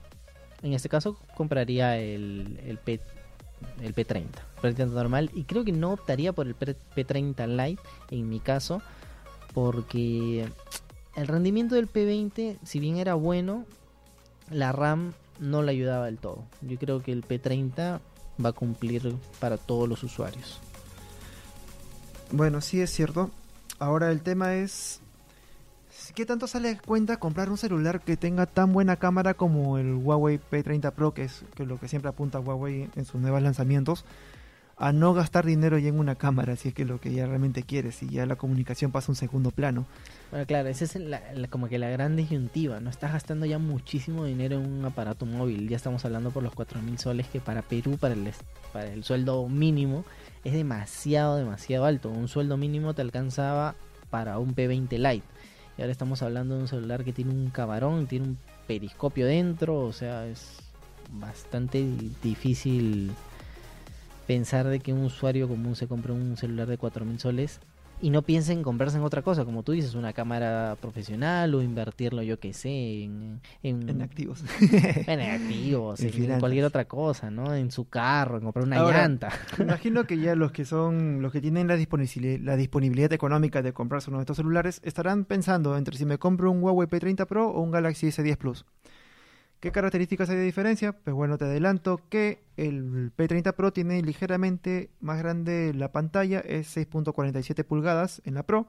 en 0.62 0.73
este 0.73 0.88
caso 0.88 1.17
compraría 1.37 1.97
el, 1.99 2.79
P, 2.85 3.00
el 3.81 3.95
P30, 3.95 4.26
P30 4.62 4.90
normal, 4.90 5.31
y 5.35 5.45
creo 5.45 5.64
que 5.64 5.73
no 5.73 5.93
optaría 5.93 6.33
por 6.33 6.47
el 6.47 6.57
P30 6.57 7.47
Lite 7.47 7.83
en 8.11 8.29
mi 8.29 8.40
caso, 8.40 8.83
porque 9.55 10.49
el 11.17 11.26
rendimiento 11.26 11.75
del 11.75 11.90
P20, 11.90 12.59
si 12.62 12.81
bien 12.81 12.99
era 12.99 13.14
bueno, 13.14 13.64
la 14.50 14.73
RAM 14.73 15.12
no 15.38 15.62
le 15.62 15.73
ayudaba 15.73 16.07
del 16.07 16.19
todo. 16.19 16.45
Yo 16.61 16.79
creo 16.79 17.02
que 17.02 17.12
el 17.12 17.25
P30 17.25 18.00
va 18.45 18.49
a 18.49 18.52
cumplir 18.52 19.14
para 19.38 19.57
todos 19.57 19.88
los 19.88 20.02
usuarios. 20.02 20.61
Bueno, 22.33 22.61
sí 22.61 22.81
es 22.81 22.91
cierto. 22.91 23.31
Ahora 23.79 24.11
el 24.11 24.21
tema 24.23 24.55
es 24.55 25.01
¿qué 26.15 26.27
tanto 26.27 26.47
sale 26.47 26.79
cuenta 26.79 27.19
comprar 27.19 27.51
un 27.51 27.59
celular 27.59 28.01
que 28.01 28.17
tenga 28.17 28.47
tan 28.47 28.73
buena 28.73 28.97
cámara 28.97 29.35
como 29.35 29.79
el 29.79 29.95
Huawei 29.95 30.39
P30 30.39 30.93
Pro, 30.93 31.15
que 31.15 31.25
es 31.25 31.45
lo 31.59 31.79
que 31.79 31.89
siempre 31.89 32.09
apunta 32.09 32.41
Huawei 32.41 32.89
en 32.95 33.05
sus 33.05 33.21
nuevos 33.21 33.43
lanzamientos? 33.43 34.05
A 34.81 34.93
no 34.93 35.13
gastar 35.13 35.45
dinero 35.45 35.77
ya 35.77 35.91
en 35.91 35.99
una 35.99 36.15
cámara, 36.15 36.57
si 36.57 36.69
es 36.69 36.75
que 36.75 36.87
lo 36.87 36.99
que 36.99 37.13
ya 37.13 37.27
realmente 37.27 37.65
quieres, 37.65 38.03
y 38.03 38.09
ya 38.09 38.25
la 38.25 38.37
comunicación 38.37 38.91
pasa 38.91 39.09
a 39.09 39.13
un 39.13 39.17
segundo 39.17 39.51
plano. 39.51 39.85
Bueno, 40.31 40.47
claro, 40.47 40.71
esa 40.71 40.87
es 40.87 40.99
como 41.51 41.69
que 41.69 41.79
la 41.79 41.91
gran 41.91 42.17
disyuntiva, 42.17 42.81
¿no? 42.81 42.89
Estás 42.89 43.13
gastando 43.13 43.45
ya 43.45 43.59
muchísimo 43.59 44.25
dinero 44.25 44.59
en 44.59 44.67
un 44.67 44.83
aparato 44.87 45.27
móvil, 45.27 45.69
ya 45.69 45.77
estamos 45.77 46.07
hablando 46.07 46.31
por 46.31 46.43
los 46.43 46.55
4.000 46.55 46.97
soles, 46.97 47.29
que 47.29 47.41
para 47.41 47.61
Perú, 47.61 47.99
para 48.01 48.15
el, 48.15 48.33
para 48.73 48.91
el 48.91 49.05
sueldo 49.05 49.47
mínimo, 49.51 50.07
es 50.45 50.55
demasiado, 50.55 51.37
demasiado 51.37 51.85
alto. 51.85 52.09
Un 52.09 52.29
sueldo 52.29 52.57
mínimo 52.57 52.95
te 52.95 53.03
alcanzaba 53.03 53.75
para 54.09 54.39
un 54.39 54.55
P20 54.55 54.97
Lite. 54.97 55.27
Y 55.77 55.83
ahora 55.83 55.93
estamos 55.93 56.23
hablando 56.23 56.55
de 56.55 56.63
un 56.63 56.69
celular 56.69 57.05
que 57.05 57.13
tiene 57.13 57.33
un 57.33 57.51
camarón, 57.51 58.07
tiene 58.07 58.29
un 58.29 58.39
periscopio 58.67 59.27
dentro, 59.27 59.79
o 59.81 59.93
sea, 59.93 60.27
es 60.27 60.57
bastante 61.13 61.87
difícil 62.23 63.13
pensar 64.31 64.69
de 64.69 64.79
que 64.79 64.93
un 64.93 65.03
usuario 65.03 65.49
común 65.49 65.75
se 65.75 65.89
compre 65.89 66.13
un 66.13 66.37
celular 66.37 66.69
de 66.69 66.79
4.000 66.79 67.19
soles 67.19 67.59
y 68.01 68.11
no 68.11 68.23
piense 68.23 68.53
en 68.53 68.63
comprarse 68.63 68.97
en 68.97 69.03
otra 69.03 69.23
cosa, 69.23 69.45
como 69.45 69.65
tú 69.65 69.73
dices, 69.73 69.97
una 69.97 70.13
cámara 70.13 70.77
profesional 70.81 71.53
o 71.53 71.63
invertirlo, 71.63 72.23
yo 72.23 72.39
que 72.39 72.53
sé, 72.53 73.03
en, 73.03 73.41
en, 73.65 74.03
activos. 74.03 74.45
en 75.09 75.21
activos, 75.21 76.01
en, 76.01 76.39
cualquier 76.39 76.65
otra 76.65 76.85
cosa, 76.85 77.33
¿no? 77.33 77.53
En 77.57 77.73
su 77.73 77.89
carro, 77.89 78.37
en 78.37 78.45
comprar 78.45 78.67
una 78.67 78.85
llanta. 78.85 79.31
imagino 79.59 80.05
que 80.05 80.17
ya 80.17 80.37
los 80.37 80.53
que 80.53 80.65
son, 80.65 81.23
los 81.23 81.33
que 81.33 81.41
tienen 81.41 81.67
la 81.67 81.75
disponibilidad, 81.75 82.39
la 82.45 82.57
disponibilidad 82.57 83.13
económica 83.13 83.63
de 83.63 83.73
comprarse 83.73 84.11
uno 84.11 84.21
de 84.21 84.23
estos 84.23 84.37
celulares, 84.37 84.81
estarán 84.85 85.25
pensando 85.25 85.77
entre 85.77 85.97
si 85.97 86.05
me 86.05 86.19
compro 86.19 86.53
un 86.53 86.63
Huawei 86.63 86.87
P30 86.87 87.27
Pro 87.27 87.49
o 87.49 87.61
un 87.61 87.73
Galaxy 87.73 88.07
S10 88.07 88.37
Plus. 88.37 88.65
¿Qué 89.61 89.73
características 89.73 90.31
hay 90.31 90.37
de 90.37 90.43
diferencia? 90.43 90.93
Pues 90.93 91.14
bueno, 91.14 91.37
te 91.37 91.45
adelanto 91.45 92.00
que 92.09 92.43
el 92.57 93.12
P30 93.14 93.55
Pro 93.55 93.75
tiene 93.75 94.00
ligeramente 94.00 94.88
más 95.00 95.19
grande 95.19 95.75
la 95.75 95.93
pantalla, 95.93 96.40
es 96.40 96.75
6.47 96.75 97.62
pulgadas 97.64 98.23
en 98.25 98.33
la 98.33 98.45
Pro. 98.45 98.69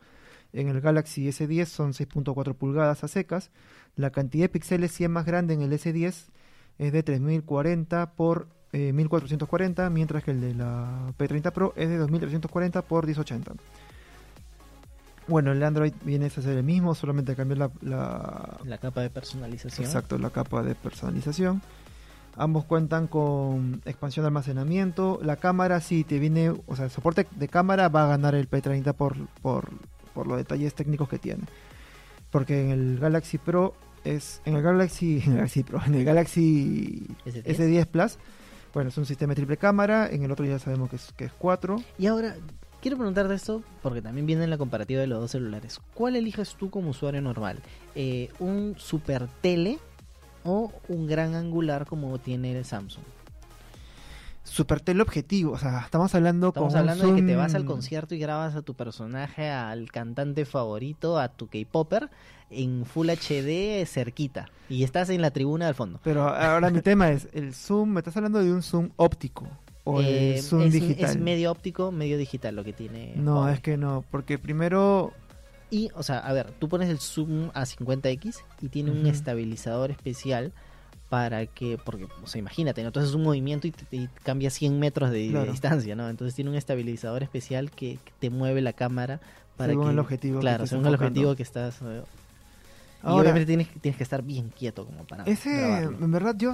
En 0.51 0.67
el 0.67 0.81
Galaxy 0.81 1.29
S10 1.29 1.65
son 1.67 1.93
6.4 1.93 2.55
pulgadas 2.55 3.05
a 3.05 3.07
secas. 3.07 3.51
La 3.95 4.09
cantidad 4.09 4.43
de 4.43 4.49
píxeles 4.49 4.91
sí 4.91 5.05
es 5.05 5.09
más 5.09 5.25
grande 5.25 5.53
en 5.53 5.61
el 5.61 5.71
S10, 5.71 6.27
es 6.77 6.91
de 6.91 7.03
3040 7.03 8.11
por 8.11 8.49
1440, 8.73 9.85
eh, 9.85 9.89
mientras 9.89 10.25
que 10.25 10.31
el 10.31 10.41
de 10.41 10.55
la 10.55 11.13
P30 11.17 11.53
Pro 11.53 11.73
es 11.77 11.87
de 11.87 11.95
2340 11.95 12.81
por 12.81 13.07
1080. 13.07 13.53
Bueno, 15.27 15.51
el 15.51 15.63
Android 15.63 15.93
viene 16.03 16.25
a 16.25 16.29
ser 16.29 16.57
el 16.57 16.63
mismo, 16.63 16.95
solamente 16.95 17.35
cambiar 17.35 17.71
la, 17.81 18.59
la, 18.63 18.77
capa 18.79 19.01
de 19.01 19.09
personalización. 19.09 19.85
Exacto, 19.85 20.17
la 20.17 20.29
capa 20.29 20.63
de 20.63 20.75
personalización. 20.75 21.61
Ambos 22.37 22.65
cuentan 22.65 23.07
con 23.07 23.81
expansión 23.85 24.23
de 24.23 24.27
almacenamiento. 24.27 25.19
La 25.21 25.35
cámara 25.35 25.79
sí 25.81 26.03
te 26.03 26.17
viene, 26.17 26.49
o 26.65 26.75
sea, 26.75 26.85
el 26.85 26.91
soporte 26.91 27.27
de 27.35 27.47
cámara 27.47 27.89
va 27.89 28.05
a 28.05 28.07
ganar 28.07 28.35
el 28.35 28.49
P30 28.49 28.93
por, 28.93 29.15
por, 29.41 29.69
por 30.13 30.27
los 30.27 30.37
detalles 30.37 30.73
técnicos 30.73 31.09
que 31.09 31.19
tiene. 31.19 31.43
Porque 32.31 32.61
en 32.61 32.71
el 32.71 32.99
Galaxy 32.99 33.37
Pro 33.37 33.73
es. 34.03 34.41
En 34.45 34.55
el 34.55 34.61
Galaxy. 34.61 35.21
En 35.25 35.31
el 35.31 35.37
Galaxy 35.37 35.63
Pro. 35.63 35.81
En 35.85 35.95
el 35.95 36.05
Galaxy 36.05 37.07
S10, 37.25 37.43
S10 37.45 37.85
Plus. 37.87 38.17
Bueno, 38.73 38.89
es 38.89 38.97
un 38.97 39.05
sistema 39.05 39.31
de 39.31 39.35
triple 39.35 39.57
cámara. 39.57 40.07
En 40.09 40.23
el 40.23 40.31
otro 40.31 40.45
ya 40.45 40.57
sabemos 40.57 40.89
que 40.89 40.95
es, 40.95 41.11
que 41.17 41.25
es 41.25 41.33
4. 41.33 41.83
Y 41.99 42.07
ahora, 42.07 42.35
Quiero 42.81 42.97
preguntarte 42.97 43.35
esto 43.35 43.61
porque 43.83 44.01
también 44.01 44.25
viene 44.25 44.43
en 44.43 44.49
la 44.49 44.57
comparativa 44.57 45.01
de 45.01 45.07
los 45.07 45.19
dos 45.19 45.31
celulares. 45.31 45.79
¿Cuál 45.93 46.15
eliges 46.15 46.55
tú 46.55 46.71
como 46.71 46.89
usuario 46.89 47.21
normal? 47.21 47.59
Eh, 47.93 48.29
¿Un 48.39 48.75
super 48.79 49.27
tele 49.41 49.77
o 50.43 50.73
un 50.87 51.05
gran 51.05 51.35
angular 51.35 51.85
como 51.85 52.17
tiene 52.17 52.57
el 52.57 52.65
Samsung? 52.65 53.03
Super 54.43 54.81
tele 54.81 55.03
objetivo, 55.03 55.51
o 55.51 55.59
sea, 55.59 55.81
estamos 55.81 56.15
hablando 56.15 56.47
Estamos 56.47 56.73
hablando 56.73 57.07
de 57.07 57.21
que 57.21 57.27
te 57.27 57.35
vas 57.35 57.53
al 57.53 57.65
concierto 57.65 58.15
y 58.15 58.19
grabas 58.19 58.55
a 58.55 58.63
tu 58.63 58.73
personaje, 58.73 59.51
al 59.51 59.91
cantante 59.91 60.45
favorito, 60.45 61.19
a 61.19 61.29
tu 61.29 61.47
K-Popper 61.47 62.09
en 62.49 62.85
Full 62.87 63.09
HD 63.09 63.85
cerquita 63.85 64.49
y 64.67 64.83
estás 64.83 65.09
en 65.11 65.21
la 65.21 65.29
tribuna 65.29 65.67
del 65.67 65.75
fondo. 65.75 65.99
Pero 66.03 66.27
ahora 66.27 66.71
mi 66.71 66.81
tema 66.81 67.11
es, 67.11 67.27
el 67.33 67.53
zoom, 67.53 67.89
me 67.89 67.99
estás 67.99 68.17
hablando 68.17 68.39
de 68.39 68.51
un 68.51 68.63
zoom 68.63 68.89
óptico. 68.95 69.47
¿O 69.83 70.01
eh, 70.01 70.35
es, 70.35 70.51
digital? 70.71 71.09
es 71.09 71.17
medio 71.17 71.51
óptico, 71.51 71.91
medio 71.91 72.17
digital 72.17 72.55
lo 72.55 72.63
que 72.63 72.73
tiene. 72.73 73.13
No, 73.15 73.49
es 73.49 73.59
que 73.59 73.77
no, 73.77 74.03
porque 74.11 74.37
primero... 74.37 75.13
Y, 75.69 75.89
o 75.95 76.03
sea, 76.03 76.19
a 76.19 76.33
ver, 76.33 76.51
tú 76.59 76.67
pones 76.67 76.89
el 76.89 76.99
zoom 76.99 77.49
a 77.53 77.63
50x 77.63 78.41
y 78.61 78.67
tiene 78.67 78.91
un 78.91 79.07
estabilizador 79.07 79.89
especial 79.89 80.51
para 81.07 81.45
que, 81.45 81.77
porque, 81.83 82.07
o 82.23 82.27
sea, 82.27 82.39
imagínate, 82.39 82.81
¿no? 82.81 82.87
entonces 82.87 83.09
es 83.09 83.15
un 83.15 83.23
movimiento 83.23 83.67
y, 83.67 83.71
te, 83.71 84.09
cambia 84.23 84.49
100 84.49 84.79
metros 84.79 85.11
de, 85.11 85.29
distancia, 85.49 85.95
¿no? 85.95 86.09
Entonces 86.09 86.35
tiene 86.35 86.51
un 86.51 86.57
estabilizador 86.57 87.23
especial 87.23 87.71
que, 87.71 87.99
te 88.19 88.29
mueve 88.29 88.61
la 88.61 88.73
cámara 88.73 89.19
para 89.57 89.73
según 89.73 89.89
el 89.89 89.99
objetivo. 89.99 90.39
Claro, 90.39 90.67
según 90.67 90.85
el 90.85 90.95
objetivo 90.95 91.35
que 91.35 91.43
estás... 91.43 91.79
Eh, 91.81 92.03
y 93.03 93.07
obviamente 93.07 93.45
tienes, 93.45 93.67
tienes 93.81 93.97
que 93.97 94.03
estar 94.03 94.21
bien 94.23 94.49
quieto 94.49 94.85
como 94.85 95.05
para... 95.05 95.23
Ese, 95.23 95.83
en 95.83 96.11
verdad, 96.11 96.35
yo 96.37 96.53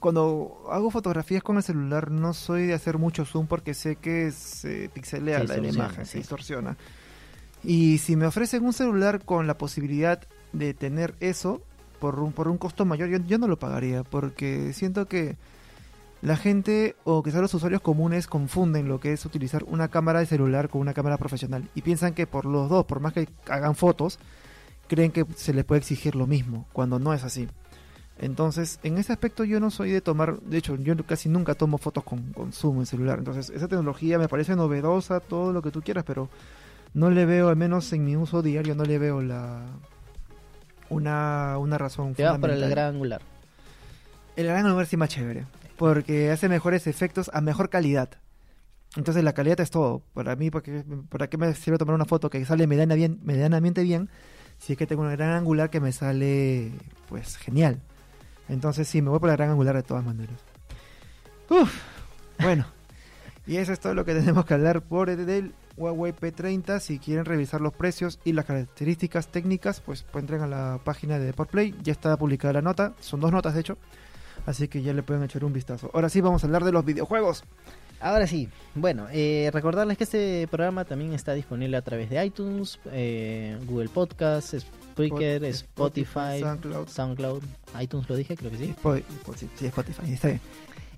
cuando 0.00 0.64
hago 0.70 0.90
fotografías 0.90 1.42
con 1.42 1.56
el 1.56 1.62
celular 1.62 2.10
no 2.10 2.34
soy 2.34 2.66
de 2.66 2.74
hacer 2.74 2.98
mucho 2.98 3.24
zoom 3.24 3.46
porque 3.46 3.74
sé 3.74 3.96
que 3.96 4.30
se 4.32 4.90
pixelea 4.90 5.44
la, 5.44 5.56
imagen, 5.56 6.06
se 6.06 6.18
distorsiona. 6.18 6.76
Y 7.64 7.98
si 7.98 8.14
me 8.14 8.26
ofrecen 8.26 8.64
un 8.64 8.72
celular 8.72 9.24
con 9.24 9.46
la 9.46 9.58
posibilidad 9.58 10.20
de 10.52 10.74
tener 10.74 11.14
eso 11.20 11.62
por 11.98 12.20
un, 12.20 12.32
por 12.32 12.48
un 12.48 12.58
costo 12.58 12.84
mayor, 12.84 13.08
yo, 13.26 13.38
no 13.38 13.48
lo 13.48 13.58
pagaría 13.58 14.04
porque 14.04 14.72
siento 14.72 15.06
que 15.06 15.36
la 16.20 16.36
gente 16.36 16.94
o 17.04 17.22
quizás 17.22 17.40
los 17.40 17.54
usuarios 17.54 17.80
comunes 17.80 18.26
confunden 18.26 18.88
lo 18.88 19.00
que 19.00 19.12
es 19.12 19.24
utilizar 19.24 19.64
una 19.64 19.88
cámara 19.88 20.20
de 20.20 20.26
celular 20.26 20.68
con 20.68 20.80
una 20.80 20.94
cámara 20.94 21.16
profesional 21.16 21.68
y 21.74 21.82
piensan 21.82 22.14
que 22.14 22.26
por 22.26 22.44
los 22.44 22.68
dos, 22.68 22.84
por 22.86 23.00
más 23.00 23.12
que 23.12 23.28
hagan 23.48 23.74
fotos, 23.74 24.18
creen 24.86 25.12
que 25.12 25.24
se 25.36 25.54
les 25.54 25.64
puede 25.64 25.80
exigir 25.80 26.14
lo 26.14 26.26
mismo, 26.26 26.66
cuando 26.72 26.98
no 26.98 27.14
es 27.14 27.24
así. 27.24 27.48
Entonces, 28.20 28.80
en 28.82 28.98
ese 28.98 29.12
aspecto 29.12 29.44
yo 29.44 29.60
no 29.60 29.70
soy 29.70 29.92
de 29.92 30.00
tomar, 30.00 30.40
de 30.40 30.58
hecho, 30.58 30.76
yo 30.76 30.96
casi 31.06 31.28
nunca 31.28 31.54
tomo 31.54 31.78
fotos 31.78 32.02
con, 32.02 32.32
con 32.32 32.52
zoom 32.52 32.80
en 32.80 32.86
celular. 32.86 33.18
Entonces, 33.18 33.50
esa 33.50 33.68
tecnología 33.68 34.18
me 34.18 34.28
parece 34.28 34.56
novedosa, 34.56 35.20
todo 35.20 35.52
lo 35.52 35.62
que 35.62 35.70
tú 35.70 35.82
quieras, 35.82 36.04
pero 36.04 36.28
no 36.94 37.10
le 37.10 37.26
veo, 37.26 37.48
al 37.48 37.56
menos 37.56 37.92
en 37.92 38.04
mi 38.04 38.16
uso 38.16 38.42
diario, 38.42 38.74
no 38.74 38.84
le 38.84 38.98
veo 38.98 39.22
la 39.22 39.66
una, 40.90 41.58
una 41.58 41.78
razón 41.78 42.14
Te 42.14 42.24
vas 42.24 42.38
para 42.38 42.54
el 42.54 42.68
gran 42.68 42.94
angular. 42.94 43.20
El 44.36 44.46
gran 44.46 44.66
angular 44.66 44.86
sí 44.86 44.96
más 44.96 45.08
chévere, 45.10 45.46
porque 45.76 46.30
hace 46.30 46.48
mejores 46.48 46.86
efectos 46.86 47.30
a 47.32 47.40
mejor 47.40 47.70
calidad. 47.70 48.10
Entonces 48.96 49.22
la 49.22 49.32
calidad 49.32 49.60
es 49.60 49.70
todo. 49.70 50.02
Para 50.14 50.34
mí, 50.34 50.50
porque, 50.50 50.84
¿para 51.08 51.28
qué 51.28 51.36
me 51.36 51.52
sirve 51.54 51.78
tomar 51.78 51.94
una 51.94 52.04
foto 52.04 52.30
que 52.30 52.44
sale 52.44 52.66
bien, 52.66 53.20
medianamente 53.22 53.82
bien 53.82 54.08
si 54.58 54.72
es 54.72 54.78
que 54.78 54.86
tengo 54.86 55.02
un 55.02 55.10
gran 55.10 55.30
angular 55.30 55.70
que 55.70 55.80
me 55.80 55.92
sale 55.92 56.72
pues 57.08 57.36
genial? 57.36 57.80
Entonces 58.48 58.88
sí, 58.88 59.02
me 59.02 59.10
voy 59.10 59.18
por 59.18 59.28
la 59.28 59.36
gran 59.36 59.50
angular 59.50 59.76
de 59.76 59.82
todas 59.82 60.04
maneras. 60.04 60.40
Uf, 61.50 61.72
bueno. 62.40 62.66
y 63.46 63.56
eso 63.56 63.72
es 63.72 63.80
todo 63.80 63.94
lo 63.94 64.04
que 64.04 64.14
tenemos 64.14 64.44
que 64.44 64.54
hablar 64.54 64.82
por 64.82 65.10
el 65.10 65.54
Huawei 65.76 66.12
P30. 66.12 66.80
Si 66.80 66.98
quieren 66.98 67.24
revisar 67.24 67.60
los 67.60 67.72
precios 67.72 68.20
y 68.24 68.32
las 68.32 68.44
características 68.44 69.28
técnicas, 69.28 69.80
pues, 69.80 70.04
pues 70.10 70.22
entren 70.22 70.42
a 70.42 70.46
la 70.46 70.80
página 70.84 71.18
de 71.18 71.26
Deportplay. 71.26 71.74
Ya 71.82 71.92
está 71.92 72.16
publicada 72.16 72.54
la 72.54 72.62
nota. 72.62 72.94
Son 73.00 73.20
dos 73.20 73.32
notas, 73.32 73.54
de 73.54 73.60
hecho. 73.60 73.78
Así 74.46 74.68
que 74.68 74.82
ya 74.82 74.92
le 74.92 75.02
pueden 75.02 75.22
echar 75.22 75.44
un 75.44 75.52
vistazo. 75.52 75.90
Ahora 75.94 76.08
sí, 76.08 76.20
vamos 76.20 76.42
a 76.42 76.46
hablar 76.46 76.64
de 76.64 76.72
los 76.72 76.84
videojuegos. 76.84 77.44
Ahora 78.00 78.26
sí, 78.26 78.48
bueno, 78.74 79.06
eh, 79.12 79.50
recordarles 79.52 79.98
que 79.98 80.04
este 80.04 80.46
programa 80.48 80.84
también 80.84 81.12
está 81.12 81.34
disponible 81.34 81.76
a 81.76 81.82
través 81.82 82.10
de 82.10 82.24
iTunes, 82.24 82.78
eh, 82.92 83.58
Google 83.66 83.88
Podcasts, 83.88 84.56
Spreaker, 84.60 85.44
Spotify, 85.44 86.40
SoundCloud. 86.86 87.42
iTunes 87.80 88.08
lo 88.08 88.16
dije, 88.16 88.36
creo 88.36 88.50
que 88.50 88.58
sí. 88.58 88.74
sí, 89.56 89.66
Spotify, 89.66 90.02
está 90.12 90.28
bien. 90.28 90.40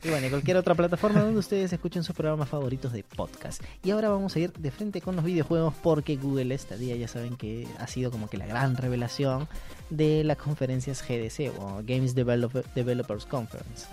Y 0.02 0.09
bueno, 0.09 0.26
y 0.26 0.30
cualquier 0.30 0.57
otra 0.57 0.75
plataforma 0.75 1.21
donde 1.21 1.38
ustedes 1.38 1.73
escuchen 1.75 2.02
sus 2.04 2.16
programas 2.16 2.49
favoritos 2.49 2.92
de 2.92 3.02
podcast. 3.02 3.62
Y 3.85 3.90
ahora 3.90 4.09
vamos 4.09 4.35
a 4.35 4.38
ir 4.38 4.52
de 4.52 4.71
frente 4.71 5.02
con 5.02 5.14
los 5.14 5.25
videojuegos 5.25 5.75
porque 5.83 6.16
Google 6.16 6.54
esta 6.54 6.76
día 6.76 6.97
ya 6.97 7.07
saben 7.07 7.37
que 7.37 7.69
ha 7.78 7.87
sido 7.87 8.11
como 8.11 8.28
que 8.30 8.38
la 8.38 8.47
gran 8.47 8.76
revelación 8.78 9.47
de 9.90 10.25
las 10.25 10.38
conferencias 10.38 11.02
GDC 11.07 11.52
o 11.59 11.83
Games 11.85 12.14
Developers 12.14 13.26
Conference. 13.26 13.87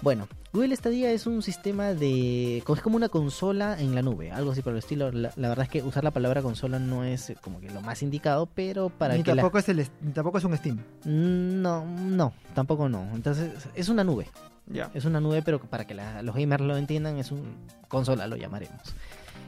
Bueno, 0.00 0.28
Google 0.52 0.76
Stadia 0.76 1.10
es 1.10 1.26
un 1.26 1.42
sistema 1.42 1.92
de... 1.92 2.58
es 2.58 2.82
como 2.82 2.96
una 2.96 3.08
consola 3.08 3.78
en 3.80 3.94
la 3.94 4.02
nube, 4.02 4.30
algo 4.30 4.52
así 4.52 4.62
por 4.62 4.72
el 4.72 4.78
estilo. 4.78 5.10
La, 5.10 5.30
verdad 5.36 5.64
es 5.64 5.68
que 5.68 5.82
usar 5.82 6.04
la 6.04 6.12
palabra 6.12 6.40
consola 6.40 6.78
no 6.78 7.04
es 7.04 7.32
como 7.40 7.60
que 7.60 7.70
lo 7.70 7.80
más 7.80 8.02
indicado, 8.02 8.46
pero 8.46 8.90
para 8.90 9.14
Ni 9.14 9.22
que 9.22 9.34
tampoco, 9.34 9.58
es 9.58 9.68
el, 9.68 9.88
tampoco 10.14 10.38
es 10.38 10.44
un 10.44 10.56
Steam. 10.56 10.78
No, 11.04 11.84
no, 11.84 12.32
tampoco 12.54 12.88
no. 12.88 13.10
Entonces, 13.14 13.52
es 13.74 13.88
una 13.88 14.04
nube. 14.04 14.28
Ya. 14.66 14.90
Es 14.94 15.04
una 15.04 15.20
nube, 15.20 15.42
pero 15.42 15.60
para 15.60 15.86
que 15.86 15.94
los 15.94 16.34
gamers 16.34 16.62
lo 16.62 16.76
entiendan, 16.76 17.18
es 17.18 17.32
un 17.32 17.56
consola, 17.88 18.26
lo 18.26 18.36
llamaremos. 18.36 18.94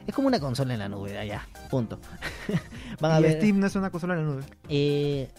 Es 0.05 0.13
como 0.13 0.27
una 0.27 0.39
consola 0.39 0.73
en 0.73 0.79
la 0.79 0.89
nube, 0.89 1.17
allá, 1.17 1.47
punto. 1.69 1.99
Van 2.99 3.23
¿Y 3.23 3.29
Steam 3.31 3.59
no 3.59 3.67
es 3.67 3.75
una 3.75 3.89
consola 3.89 4.15
en 4.15 4.19
la 4.19 4.33
nube? 4.33 4.43
Eh, 4.67 5.29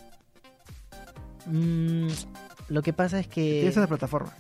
mm, 1.47 2.09
lo 2.69 2.83
que 2.83 2.92
pasa 2.92 3.19
es 3.19 3.26
que... 3.26 3.66
Es 3.66 3.76
una 3.76 3.87
plataforma. 3.87 4.33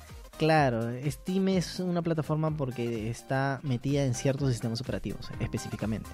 Claro, 0.42 0.90
Steam 1.08 1.46
es 1.50 1.78
una 1.78 2.02
plataforma 2.02 2.50
porque 2.56 3.08
está 3.08 3.60
metida 3.62 4.04
en 4.04 4.12
ciertos 4.12 4.50
sistemas 4.50 4.80
operativos, 4.80 5.30
específicamente. 5.38 6.10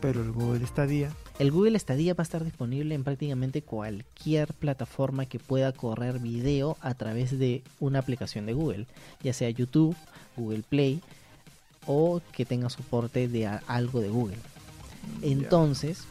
Pero 0.00 0.22
el 0.22 0.30
Google 0.30 0.64
Stadia. 0.68 1.10
El 1.40 1.50
Google 1.50 1.76
Stadia 1.80 2.14
va 2.14 2.20
a 2.20 2.22
estar 2.22 2.44
disponible 2.44 2.94
en 2.94 3.02
prácticamente 3.02 3.62
cualquier 3.62 4.54
plataforma 4.54 5.26
que 5.26 5.40
pueda 5.40 5.72
correr 5.72 6.20
video 6.20 6.76
a 6.80 6.94
través 6.94 7.36
de 7.36 7.64
una 7.80 7.98
aplicación 7.98 8.46
de 8.46 8.52
Google, 8.52 8.86
ya 9.20 9.32
sea 9.32 9.50
YouTube, 9.50 9.96
Google 10.36 10.62
Play 10.62 11.00
o 11.84 12.20
que 12.30 12.44
tenga 12.44 12.70
soporte 12.70 13.26
de 13.26 13.48
algo 13.48 14.00
de 14.00 14.10
Google. 14.10 14.38
Entonces, 15.22 16.04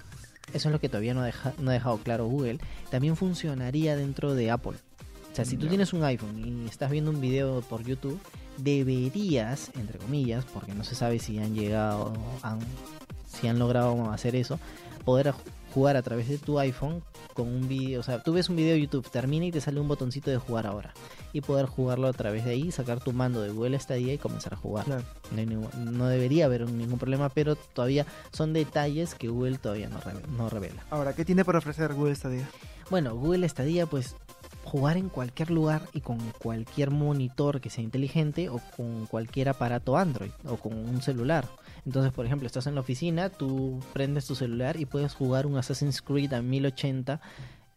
eso 0.54 0.68
es 0.68 0.74
lo 0.74 0.82
que 0.82 0.90
todavía 0.90 1.14
no, 1.14 1.22
no 1.22 1.70
ha 1.70 1.74
dejado 1.74 2.00
claro 2.00 2.26
Google. 2.26 2.60
También 2.90 3.16
funcionaría 3.16 3.96
dentro 3.96 4.36
de 4.36 4.52
Apple. 4.52 4.76
O 5.32 5.36
sea, 5.36 5.46
si 5.46 5.56
tú 5.58 5.68
tienes 5.68 5.94
un 5.94 6.04
iPhone 6.04 6.64
y 6.66 6.68
estás 6.68 6.92
viendo 6.92 7.10
un 7.10 7.22
video 7.22 7.62
por 7.62 7.84
YouTube, 7.84 8.20
deberías, 8.58 9.72
entre 9.80 9.98
comillas, 9.98 10.46
porque 10.54 10.74
no 10.74 10.84
se 10.84 10.96
sabe 10.96 11.20
si 11.20 11.40
han 11.40 11.56
llegado, 11.56 12.14
han 12.42 12.60
si 13.28 13.48
han 13.48 13.60
logrado 13.60 14.12
hacer 14.12 14.36
eso, 14.36 14.60
poder 15.06 15.34
jugar 15.74 15.96
a 15.96 16.02
través 16.02 16.28
de 16.28 16.38
tu 16.38 16.60
iPhone 16.60 17.02
con 17.34 17.48
un 17.48 17.68
video, 17.68 18.02
o 18.02 18.04
sea, 18.04 18.22
tú 18.22 18.34
ves 18.34 18.50
un 18.50 18.58
video 18.58 18.74
de 18.74 18.82
YouTube, 18.82 19.10
termina 19.10 19.46
y 19.46 19.52
te 19.52 19.62
sale 19.62 19.80
un 19.80 19.88
botoncito 19.88 20.30
de 20.30 20.38
jugar 20.38 20.68
ahora 20.68 20.94
y 21.32 21.40
poder 21.40 21.66
jugarlo 21.66 22.08
a 22.08 22.14
través 22.14 22.44
de 22.44 22.52
ahí, 22.52 22.72
sacar 22.74 23.00
tu 23.00 23.14
mando 23.14 23.42
de 23.42 23.52
Google 23.52 23.80
Stadia 23.80 24.14
y 24.14 24.18
comenzar 24.18 24.54
a 24.54 24.58
jugar. 24.58 24.86
No, 25.76 26.08
debería 26.08 26.46
haber 26.46 26.70
ningún 26.70 27.00
problema, 27.00 27.30
pero 27.30 27.56
todavía 27.56 28.06
son 28.34 28.52
detalles 28.52 29.16
que 29.16 29.30
Google 29.30 29.60
todavía 29.60 29.88
no, 29.88 30.00
no 30.36 30.50
revela. 30.50 30.84
Ahora, 30.90 31.14
¿qué 31.14 31.24
tiene 31.24 31.46
para 31.46 31.60
ofrecer 31.60 31.94
Google 31.94 32.16
Stadia? 32.16 32.50
Bueno, 32.90 33.16
Google 33.16 33.48
Stadia 33.48 33.86
pues 33.86 34.16
jugar 34.72 34.96
en 34.96 35.10
cualquier 35.10 35.52
lugar 35.52 35.90
y 35.92 36.00
con 36.00 36.18
cualquier 36.40 36.92
monitor 36.92 37.60
que 37.60 37.70
sea 37.70 37.84
inteligente 37.84 38.48
o 38.48 38.62
con 38.78 39.06
cualquier 39.06 39.50
aparato 39.50 39.98
Android 39.98 40.32
o 40.46 40.56
con 40.56 40.74
un 40.74 41.02
celular. 41.02 41.46
Entonces, 41.86 42.14
por 42.14 42.26
ejemplo, 42.26 42.48
estás 42.48 42.68
en 42.68 42.76
la 42.76 42.82
oficina, 42.82 43.30
tú 43.30 43.84
prendes 43.92 44.26
tu 44.26 44.34
celular 44.34 44.80
y 44.80 44.86
puedes 44.86 45.14
jugar 45.14 45.46
un 45.46 45.58
Assassin's 45.58 46.02
Creed 46.02 46.32
a 46.32 46.42
1080 46.42 47.20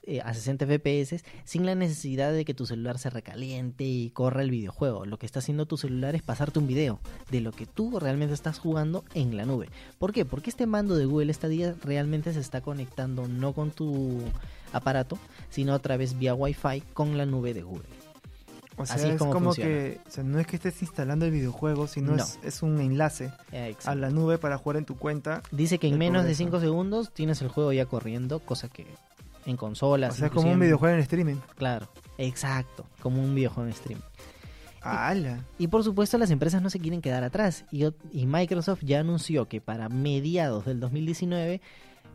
eh, 0.07 0.21
a 0.21 0.35
60 0.35 0.67
FPS 0.67 1.25
sin 1.45 1.67
la 1.67 1.75
necesidad 1.75 2.33
de 2.33 2.45
que 2.45 2.55
tu 2.55 2.65
celular 2.65 2.99
se 2.99 3.11
recaliente 3.11 3.83
y 3.83 4.11
corra 4.11 4.43
el 4.43 4.53
videojuego. 4.53 5.05
Lo 5.05 5.19
que 5.19 5.27
está 5.27 5.41
haciendo 5.41 5.67
tu 5.67 5.77
celular 5.77 6.15
es 6.15 6.23
pasarte 6.23 6.61
un 6.61 6.69
video 6.69 7.01
de 7.33 7.41
lo 7.41 7.51
que 7.51 7.67
tú 7.67 7.99
realmente 7.99 8.35
estás 8.35 8.61
jugando 8.61 9.05
en 9.15 9.37
la 9.37 9.47
nube. 9.47 9.69
¿Por 9.99 10.13
qué? 10.13 10.25
Porque 10.25 10.51
este 10.51 10.67
mando 10.67 10.95
de 10.95 11.07
Google 11.07 11.35
Stadia 11.35 11.75
realmente 11.83 12.33
se 12.33 12.41
está 12.41 12.61
conectando 12.61 13.27
no 13.27 13.53
con 13.53 13.73
tu 13.73 14.21
aparato, 14.75 15.19
sino 15.51 15.75
a 15.75 15.79
través 15.79 16.19
vía 16.19 16.35
Wi-Fi 16.35 16.83
con 16.93 17.17
la 17.17 17.27
nube 17.27 17.55
de 17.55 17.63
Google. 17.63 17.89
O 18.77 18.87
sea, 18.87 18.97
es, 18.97 19.19
como 19.19 19.55
que, 19.55 20.01
o 20.07 20.11
sea, 20.11 20.25
no 20.25 20.41
es 20.41 20.47
que 20.49 20.57
estés 20.57 20.83
instalando 20.83 21.25
el 21.25 21.31
videojuego, 21.31 21.87
sino 21.87 22.17
Es, 22.43 22.63
un 22.63 22.81
enlace 22.81 23.33
a 23.85 23.95
la 23.95 24.11
nube 24.11 24.39
para 24.39 24.59
jugar 24.59 24.79
en 24.79 24.85
tu 24.85 24.97
cuenta. 24.97 25.43
Dice 25.53 25.79
que 25.79 25.87
en 25.87 25.99
menos 25.99 26.25
de 26.25 26.35
5 26.35 26.59
segundos 26.61 27.13
tienes 27.13 27.41
el 27.43 27.49
juego 27.49 27.73
ya 27.73 27.87
corriendo, 27.87 28.41
cosa 28.41 28.69
que 28.69 28.87
en 29.47 29.57
consolas. 29.57 30.15
O 30.15 30.17
sea, 30.17 30.31
como 30.31 30.51
un 30.51 30.59
videojuego 30.59 30.97
en 30.97 31.03
streaming. 31.03 31.37
Claro, 31.57 31.89
exacto, 32.19 32.85
como 33.01 33.23
un 33.23 33.35
videojuego 33.35 33.69
en 33.69 33.75
streaming. 33.75 34.03
¡Hala! 34.81 35.45
Y, 35.57 35.69
por 35.69 35.83
supuesto 35.83 36.19
las 36.19 36.31
empresas 36.31 36.61
no 36.61 36.69
se 36.69 36.79
quieren 36.79 37.01
quedar 37.01 37.25
atrás 37.25 37.65
y, 37.71 37.87
y 38.13 38.27
Microsoft 38.27 38.83
ya 38.83 39.01
anunció 39.01 39.49
que 39.49 39.61
para 39.63 39.89
mediados 39.89 40.67
del 40.67 40.79
2019 40.81 41.63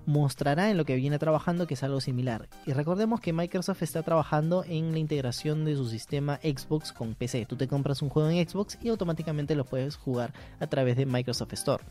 mostrará 0.05 0.69
en 0.69 0.77
lo 0.77 0.85
que 0.85 0.95
viene 0.95 1.19
trabajando 1.19 1.67
que 1.67 1.75
es 1.75 1.83
algo 1.83 2.01
similar. 2.01 2.47
Y 2.65 2.73
recordemos 2.73 3.19
que 3.19 3.33
Microsoft 3.33 3.83
está 3.83 4.03
trabajando 4.03 4.63
en 4.67 4.91
la 4.91 4.99
integración 4.99 5.65
de 5.65 5.75
su 5.75 5.87
sistema 5.87 6.39
Xbox 6.43 6.91
con 6.91 7.13
PC. 7.13 7.45
Tú 7.45 7.55
te 7.55 7.67
compras 7.67 8.01
un 8.01 8.09
juego 8.09 8.29
en 8.29 8.47
Xbox 8.47 8.77
y 8.81 8.89
automáticamente 8.89 9.55
lo 9.55 9.65
puedes 9.65 9.95
jugar 9.95 10.33
a 10.59 10.67
través 10.67 10.97
de 10.97 11.05
Microsoft 11.05 11.53
Store. 11.53 11.83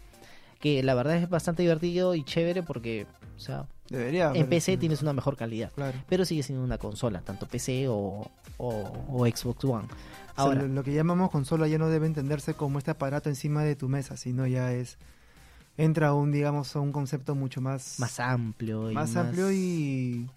Que 0.61 0.83
la 0.83 0.95
verdad 0.95 1.17
es 1.17 1.29
bastante 1.29 1.63
divertido 1.63 2.15
y 2.15 2.25
chévere 2.25 2.65
porque, 2.65 3.07
o 3.37 3.41
sea, 3.41 3.67
en 3.91 4.49
PC 4.49 4.77
tienes 4.77 5.03
una 5.03 5.13
mejor 5.13 5.37
calidad. 5.37 5.71
Pero 6.09 6.25
sigue 6.25 6.43
siendo 6.43 6.65
una 6.65 6.79
consola, 6.79 7.21
tanto 7.21 7.47
PC 7.47 7.87
o, 7.89 8.29
Xbox 8.59 9.65
One. 9.65 9.89
Ahora, 10.35 10.63
lo 10.63 10.83
que 10.83 10.93
llamamos 10.93 11.31
consola 11.31 11.69
ya 11.69 11.79
no 11.79 11.89
debe 11.89 12.07
entenderse 12.07 12.55
como 12.55 12.79
este 12.79 12.91
aparato 12.91 13.29
encima 13.29 13.63
de 13.63 13.77
tu 13.77 13.89
mesa, 13.89 14.17
sino 14.17 14.47
ya 14.47 14.73
es 14.73 14.99
entra 15.79 16.13
un, 16.13 16.31
digamos, 16.33 16.75
a 16.77 16.81
un 16.81 16.93
concepto 16.93 17.35
mucho 17.35 17.63
más... 17.63 17.99
Más 17.99 18.21
amplio. 18.21 18.91
Y 18.91 18.95
más, 18.95 19.17
amplio 19.17 19.51
y... 19.51 20.29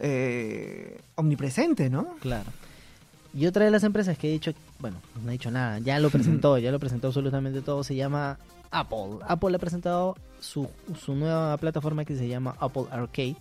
Eh, 0.00 1.00
omnipresente, 1.16 1.90
¿no? 1.90 2.14
Claro. 2.20 2.50
Y 3.34 3.46
otra 3.46 3.64
de 3.64 3.72
las 3.72 3.82
empresas 3.82 4.16
que 4.16 4.28
he 4.28 4.32
dicho, 4.32 4.52
bueno, 4.78 4.96
no 5.22 5.28
ha 5.28 5.32
dicho 5.32 5.50
nada, 5.50 5.80
ya 5.80 5.98
lo 5.98 6.08
presentó, 6.10 6.56
ya 6.58 6.70
lo 6.70 6.78
presentó 6.78 7.08
absolutamente 7.08 7.60
todo, 7.62 7.82
se 7.82 7.96
llama 7.96 8.38
Apple. 8.70 9.18
Apple 9.26 9.56
ha 9.56 9.58
presentado 9.58 10.16
su, 10.38 10.68
su 11.00 11.14
nueva 11.14 11.56
plataforma 11.56 12.04
que 12.04 12.16
se 12.16 12.28
llama 12.28 12.56
Apple 12.60 12.84
Arcade. 12.92 13.36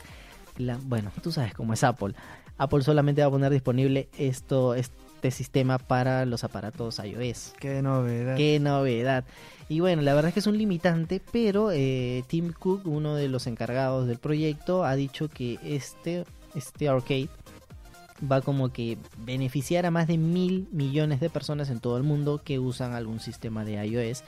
La, 0.58 0.80
bueno, 0.84 1.12
tú 1.22 1.32
sabes 1.32 1.54
cómo 1.54 1.74
es 1.74 1.84
Apple. 1.84 2.16
Apple 2.58 2.82
solamente 2.82 3.22
va 3.22 3.28
a 3.28 3.32
poner 3.32 3.52
disponible 3.52 4.10
esto, 4.18 4.74
este 4.74 5.32
sistema 5.32 5.78
para 5.78 6.26
los 6.26 6.44
aparatos 6.44 7.00
iOS. 7.00 7.54
Qué 7.60 7.82
novedad. 7.82 8.36
Qué 8.36 8.60
novedad. 8.60 9.26
Y 9.74 9.80
bueno, 9.80 10.04
la 10.04 10.14
verdad 10.14 10.28
es 10.28 10.36
que 10.36 10.40
es 10.40 10.46
un 10.46 10.60
limitante, 10.60 11.20
pero 11.32 11.72
eh, 11.72 12.24
Tim 12.28 12.54
Cook, 12.54 12.86
uno 12.86 13.16
de 13.16 13.28
los 13.28 13.48
encargados 13.48 14.06
del 14.06 14.20
proyecto, 14.20 14.86
ha 14.86 14.96
dicho 14.96 15.30
que 15.30 15.58
este, 15.64 16.26
este 16.54 16.90
arcade 16.90 17.28
va 18.32 18.42
como 18.42 18.72
que 18.72 19.00
beneficiar 19.26 19.88
a 19.88 19.90
más 19.90 20.06
de 20.06 20.20
mil 20.20 20.68
millones 20.72 21.20
de 21.20 21.32
personas 21.32 21.72
en 21.72 21.80
todo 21.80 21.98
el 21.98 22.04
mundo 22.04 22.40
que 22.46 22.60
usan 22.60 22.94
algún 22.94 23.20
sistema 23.20 23.66
de 23.66 23.84
iOS. 23.84 24.24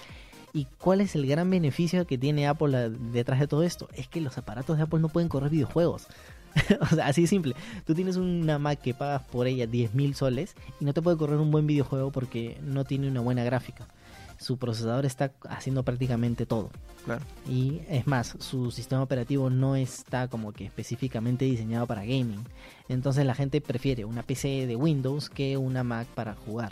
¿Y 0.51 0.65
cuál 0.79 0.99
es 0.99 1.13
el 1.13 1.27
gran 1.27 1.47
beneficio 1.47 2.07
que 2.07 2.17
tiene 2.17 2.47
Apple 2.47 2.89
detrás 3.13 3.39
de 3.39 3.45
todo 3.45 3.61
esto? 3.61 3.87
Es 3.93 4.07
que 4.07 4.21
los 4.21 4.39
aparatos 4.39 4.77
de 4.77 4.83
Apple 4.85 4.99
no 4.99 5.09
pueden 5.09 5.29
correr 5.29 5.51
videojuegos. 5.51 6.07
o 6.81 6.87
sea, 6.87 7.05
así 7.05 7.27
simple. 7.27 7.53
Tú 7.85 7.93
tienes 7.93 8.15
una 8.15 8.57
Mac 8.57 8.81
que 8.81 8.95
pagas 8.95 9.21
por 9.21 9.45
ella 9.45 9.67
10 9.67 9.93
mil 9.93 10.15
soles 10.15 10.55
y 10.79 10.85
no 10.85 10.93
te 10.95 11.03
puede 11.03 11.17
correr 11.17 11.37
un 11.37 11.51
buen 11.51 11.67
videojuego 11.67 12.11
porque 12.11 12.57
no 12.63 12.83
tiene 12.83 13.07
una 13.07 13.21
buena 13.21 13.43
gráfica 13.43 13.87
su 14.37 14.57
procesador 14.57 15.05
está 15.05 15.31
haciendo 15.49 15.83
prácticamente 15.83 16.45
todo. 16.45 16.69
Claro. 17.05 17.23
Y 17.47 17.81
es 17.89 18.07
más, 18.07 18.35
su 18.39 18.71
sistema 18.71 19.03
operativo 19.03 19.49
no 19.49 19.75
está 19.75 20.27
como 20.27 20.51
que 20.53 20.65
específicamente 20.65 21.45
diseñado 21.45 21.85
para 21.85 22.01
gaming. 22.01 22.43
Entonces 22.89 23.25
la 23.25 23.35
gente 23.35 23.61
prefiere 23.61 24.05
una 24.05 24.23
PC 24.23 24.67
de 24.67 24.75
Windows 24.75 25.29
que 25.29 25.57
una 25.57 25.83
Mac 25.83 26.07
para 26.07 26.33
jugar. 26.33 26.71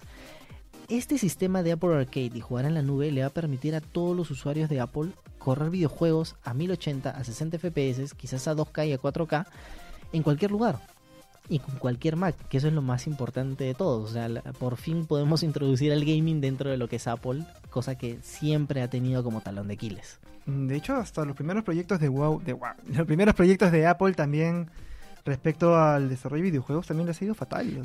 Este 0.89 1.17
sistema 1.17 1.63
de 1.63 1.71
Apple 1.73 1.95
Arcade 1.95 2.31
y 2.35 2.41
jugar 2.41 2.65
en 2.65 2.73
la 2.73 2.81
nube 2.81 3.11
le 3.11 3.21
va 3.21 3.27
a 3.27 3.31
permitir 3.31 3.75
a 3.75 3.81
todos 3.81 4.15
los 4.15 4.31
usuarios 4.31 4.69
de 4.69 4.79
Apple 4.79 5.11
correr 5.39 5.69
videojuegos 5.69 6.35
a 6.43 6.53
1080, 6.53 7.09
a 7.09 7.23
60 7.23 7.57
FPS, 7.57 8.13
quizás 8.15 8.47
a 8.47 8.55
2K 8.55 8.87
y 8.87 8.93
a 8.93 8.99
4K 8.99 9.45
en 10.11 10.23
cualquier 10.23 10.51
lugar 10.51 10.92
y 11.49 11.59
con 11.59 11.75
cualquier 11.75 12.15
Mac, 12.15 12.35
que 12.49 12.57
eso 12.57 12.67
es 12.67 12.73
lo 12.73 12.81
más 12.81 13.07
importante 13.07 13.63
de 13.63 13.73
todo. 13.73 14.01
O 14.01 14.07
sea, 14.07 14.29
por 14.59 14.77
fin 14.77 15.05
podemos 15.05 15.43
introducir 15.43 15.91
el 15.91 16.05
gaming 16.05 16.41
dentro 16.41 16.69
de 16.69 16.77
lo 16.77 16.87
que 16.87 16.95
es 16.97 17.07
Apple, 17.07 17.45
cosa 17.69 17.95
que 17.95 18.19
siempre 18.21 18.81
ha 18.81 18.89
tenido 18.89 19.23
como 19.23 19.41
talón 19.41 19.67
de 19.67 19.73
Aquiles. 19.73 20.19
Mm, 20.45 20.67
de 20.67 20.75
hecho, 20.75 20.95
hasta 20.95 21.25
los 21.25 21.35
primeros 21.35 21.63
proyectos 21.63 21.99
de 21.99 22.09
WoW, 22.09 22.41
de 22.41 22.53
wow, 22.53 22.69
los 22.87 23.05
primeros 23.05 23.35
proyectos 23.35 23.71
de 23.71 23.87
Apple 23.87 24.13
también 24.13 24.69
respecto 25.25 25.77
al 25.77 26.09
desarrollo 26.09 26.43
de 26.43 26.49
videojuegos 26.49 26.87
también 26.87 27.09
ha 27.09 27.13
sido 27.13 27.33
fatal. 27.33 27.81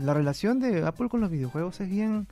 La 0.00 0.14
relación 0.14 0.58
de 0.58 0.86
Apple 0.86 1.08
con 1.08 1.20
los 1.20 1.30
videojuegos 1.30 1.80
es 1.80 1.88
bien 1.88 2.26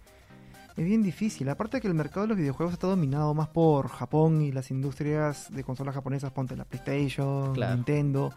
es 0.77 0.85
bien 0.85 1.03
difícil. 1.03 1.49
Aparte 1.49 1.81
que 1.81 1.89
el 1.89 1.95
mercado 1.95 2.23
de 2.23 2.29
los 2.29 2.37
videojuegos 2.37 2.75
está 2.75 2.87
dominado 2.87 3.33
más 3.33 3.49
por 3.49 3.89
Japón 3.89 4.43
y 4.43 4.53
las 4.53 4.71
industrias 4.71 5.49
de 5.51 5.65
consolas 5.65 5.95
japonesas, 5.95 6.33
ponte 6.33 6.55
la 6.55 6.65
PlayStation, 6.65 7.55
Nintendo. 7.55 8.33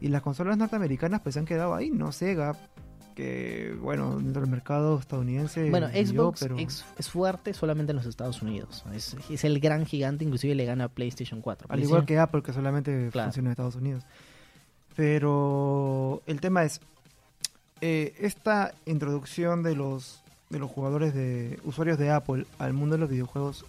Y 0.00 0.08
las 0.08 0.22
consolas 0.22 0.56
norteamericanas 0.56 1.20
pues 1.20 1.36
han 1.36 1.44
quedado 1.44 1.74
ahí, 1.74 1.90
¿no? 1.90 2.12
Sega, 2.12 2.56
que 3.14 3.76
bueno, 3.80 4.16
dentro 4.16 4.42
del 4.42 4.50
mercado 4.50 4.98
estadounidense... 4.98 5.68
Bueno, 5.70 5.88
Xbox 5.88 6.46
es 6.98 7.10
fuerte 7.10 7.52
solamente 7.52 7.92
en 7.92 7.96
los 7.96 8.06
Estados 8.06 8.40
Unidos. 8.42 8.84
Es, 8.94 9.16
es, 9.28 9.44
el 9.44 9.60
gran 9.60 9.84
gigante, 9.84 10.24
inclusive 10.24 10.54
le 10.54 10.64
gana 10.64 10.84
a 10.84 10.88
PlayStation 10.88 11.40
4. 11.42 11.66
Al 11.70 11.82
igual 11.82 12.06
que 12.06 12.18
Apple, 12.18 12.42
que 12.42 12.52
solamente 12.52 13.10
funciona 13.10 13.48
en 13.48 13.52
Estados 13.52 13.76
Unidos. 13.76 14.04
Pero 14.96 16.22
el 16.26 16.40
tema 16.40 16.64
es, 16.64 16.80
eh, 17.80 18.14
esta 18.18 18.74
introducción 18.86 19.62
de 19.62 19.74
los, 19.74 20.22
de 20.50 20.58
los 20.58 20.70
jugadores 20.70 21.14
de 21.14 21.58
usuarios 21.64 21.98
de 21.98 22.10
Apple 22.10 22.46
al 22.58 22.72
mundo 22.72 22.96
de 22.96 23.00
los 23.00 23.10
videojuegos 23.10 23.64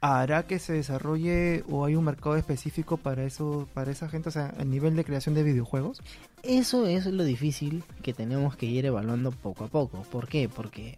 hará 0.00 0.44
que 0.44 0.58
se 0.58 0.72
desarrolle 0.72 1.64
o 1.68 1.84
hay 1.84 1.94
un 1.94 2.04
mercado 2.04 2.36
específico 2.36 2.96
para 2.96 3.24
eso, 3.24 3.68
para 3.74 3.90
esa 3.90 4.08
gente, 4.08 4.28
o 4.30 4.32
sea, 4.32 4.54
a 4.58 4.64
nivel 4.64 4.96
de 4.96 5.04
creación 5.04 5.34
de 5.34 5.42
videojuegos? 5.42 6.00
Eso 6.42 6.86
es 6.86 7.06
lo 7.06 7.24
difícil 7.24 7.84
que 8.02 8.14
tenemos 8.14 8.56
que 8.56 8.66
ir 8.66 8.86
evaluando 8.86 9.30
poco 9.30 9.64
a 9.64 9.68
poco. 9.68 10.02
¿Por 10.10 10.28
qué? 10.28 10.48
Porque 10.48 10.96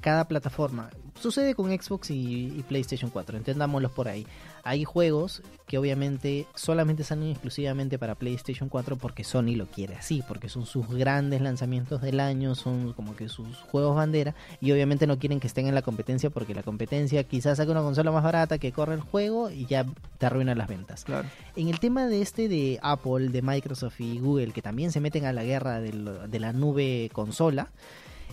cada 0.00 0.26
plataforma. 0.28 0.90
Sucede 1.20 1.54
con 1.54 1.70
Xbox 1.70 2.10
y, 2.10 2.62
PlayStation 2.68 3.10
4, 3.10 3.38
entendámoslos 3.38 3.90
por 3.90 4.06
ahí. 4.06 4.26
Hay 4.64 4.84
juegos 4.84 5.42
que 5.66 5.78
obviamente 5.78 6.46
solamente 6.54 7.04
salen 7.04 7.30
exclusivamente 7.30 7.98
para 7.98 8.16
PlayStation 8.16 8.68
4 8.68 8.96
porque 8.96 9.24
Sony 9.24 9.56
lo 9.56 9.66
quiere 9.66 9.94
así, 9.94 10.22
porque 10.28 10.48
son 10.48 10.66
sus 10.66 10.88
grandes 10.88 11.40
lanzamientos 11.40 12.02
del 12.02 12.20
año, 12.20 12.54
son 12.54 12.92
como 12.92 13.16
que 13.16 13.28
sus 13.28 13.56
juegos 13.70 13.96
bandera 13.96 14.34
y 14.60 14.72
obviamente 14.72 15.06
no 15.06 15.18
quieren 15.18 15.40
que 15.40 15.46
estén 15.46 15.68
en 15.68 15.74
la 15.74 15.82
competencia 15.82 16.28
porque 16.28 16.54
la 16.54 16.62
competencia 16.62 17.24
quizás 17.24 17.56
saque 17.56 17.70
una 17.70 17.82
consola 17.82 18.10
más 18.10 18.22
barata 18.22 18.58
que 18.58 18.72
corre 18.72 18.94
el 18.94 19.00
juego 19.00 19.50
y 19.50 19.66
ya 19.66 19.86
te 20.18 20.26
arruina 20.26 20.54
las 20.54 20.68
ventas. 20.68 21.06
En 21.54 21.68
el 21.68 21.80
tema 21.80 22.06
de 22.06 22.20
este 22.20 22.48
de 22.48 22.78
Apple, 22.82 23.28
de 23.28 23.40
Microsoft 23.40 24.00
y 24.00 24.18
Google, 24.18 24.52
que 24.52 24.62
también 24.62 24.92
se 24.92 25.00
meten 25.00 25.24
a 25.24 25.32
la 25.32 25.44
guerra 25.44 25.80
de 25.80 26.38
la 26.40 26.52
nube 26.52 27.08
consola, 27.12 27.70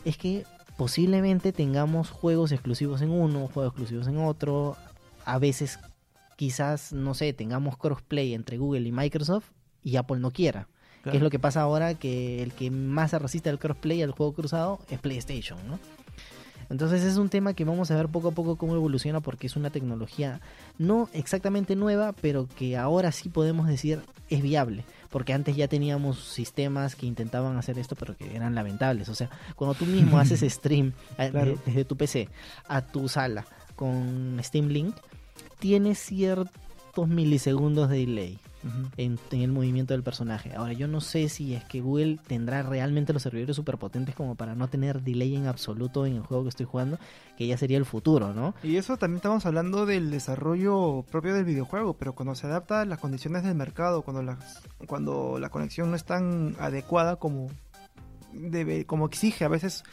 es 0.04 0.18
que 0.18 0.46
posiblemente 0.78 1.52
tengamos 1.52 2.10
juegos 2.10 2.52
exclusivos 2.52 3.02
en 3.02 3.12
uno, 3.12 3.48
juegos 3.48 3.72
exclusivos 3.72 4.08
en 4.08 4.18
otro. 4.18 4.76
A 5.26 5.40
veces 5.40 5.80
quizás, 6.36 6.94
no 6.94 7.14
sé, 7.14 7.34
tengamos 7.34 7.78
crossplay 7.78 8.34
entre 8.34 8.58
Google 8.58 8.88
y 8.88 8.92
Microsoft 8.92 9.52
y 9.84 9.96
Apple 9.98 10.20
no 10.20 10.32
quiera. 10.32 10.68
Que 11.04 11.18
es 11.18 11.22
lo 11.22 11.30
que 11.30 11.38
pasa 11.38 11.60
ahora, 11.60 11.96
que 11.96 12.42
el 12.42 12.54
que 12.54 12.72
más 12.72 13.12
se 13.12 13.20
resiste 13.20 13.50
al 13.50 13.60
crossplay, 13.60 14.02
al 14.02 14.12
juego 14.12 14.32
cruzado, 14.32 14.80
es 14.90 15.00
PlayStation, 15.00 15.60
¿no? 15.68 15.78
Entonces 16.70 17.04
es 17.04 17.18
un 17.18 17.28
tema 17.28 17.54
que 17.54 17.66
vamos 17.66 17.92
a 17.92 17.96
ver 17.98 18.08
poco 18.08 18.30
a 18.30 18.32
poco 18.32 18.56
cómo 18.56 18.74
evoluciona 18.74 19.20
porque 19.20 19.48
es 19.48 19.56
una 19.56 19.70
tecnología 19.70 20.40
no 20.78 21.10
exactamente 21.14 21.76
nueva, 21.76 22.14
pero 22.14 22.48
que 22.56 22.78
ahora 22.78 23.12
sí 23.12 23.28
podemos 23.30 23.68
decir 23.68 24.00
es 24.30 24.42
viable 24.42 24.86
porque 25.14 25.32
antes 25.32 25.56
ya 25.56 25.68
teníamos 25.68 26.18
sistemas 26.24 26.96
que 26.96 27.06
intentaban 27.06 27.56
hacer 27.56 27.78
esto, 27.78 27.96
pero 27.96 28.18
que 28.18 28.36
eran 28.36 28.56
lamentables. 28.56 29.10
O 29.10 29.14
sea, 29.14 29.30
cuando 29.56 29.76
tú 29.76 29.86
mismo 29.86 30.18
haces 30.18 30.42
stream 30.52 30.92
eh, 31.20 31.56
desde 31.68 31.86
tu 31.86 31.96
PC 31.96 32.30
a 32.68 32.82
tu 32.82 33.08
sala 33.08 33.46
con 33.76 34.40
Steam 34.42 34.70
Link, 34.70 34.96
tienes 35.60 36.00
ciertos 36.00 37.08
milisegundos 37.08 37.92
de 37.92 37.98
delay 37.98 38.40
en, 38.98 39.20
el 39.32 39.52
movimiento 39.52 39.94
del 39.94 40.04
personaje. 40.04 40.54
Ahora, 40.56 40.74
yo 40.74 40.88
no 40.88 41.02
sé 41.02 41.30
si 41.30 41.54
es 41.54 41.64
que 41.66 41.82
Google 41.82 42.20
tendrá 42.28 42.64
realmente 42.64 43.14
los 43.14 43.24
servidores 43.24 43.56
superpotentes 43.56 44.16
como 44.16 44.36
para 44.36 44.56
no 44.56 44.68
tener 44.68 45.02
delay 45.02 45.36
en 45.36 45.48
absoluto 45.48 46.06
en 46.06 46.16
el 46.16 46.22
juego 46.22 46.44
que 46.44 46.50
estoy 46.50 46.66
jugando, 46.66 47.00
que 47.38 47.48
ya 47.48 47.58
sería 47.58 47.78
el 47.78 47.86
futuro, 47.86 48.34
¿no? 48.34 48.56
Y 48.64 48.78
eso 48.78 48.98
también 48.98 49.18
estamos 49.18 49.46
hablando 49.46 49.86
del 49.86 50.12
desarrollo 50.12 51.06
propio 51.12 51.34
del 51.34 51.46
videojuego, 51.46 51.96
pero 51.98 52.14
cuando 52.14 52.36
se 52.36 52.48
adapta 52.48 52.82
a 52.82 52.86
las 52.86 53.00
condiciones 53.00 53.44
del 53.44 53.56
mercado, 53.56 54.02
cuando, 54.02 54.24
las, 54.24 54.64
cuando 54.88 55.40
la 55.40 55.50
conexión 55.50 55.90
no 55.90 55.96
es 55.96 56.06
tan 56.06 56.56
adecuada 56.60 57.18
como, 57.18 57.50
debe, 58.34 58.86
como 58.86 59.06
exige 59.06 59.46
a 59.46 59.50
veces 59.50 59.84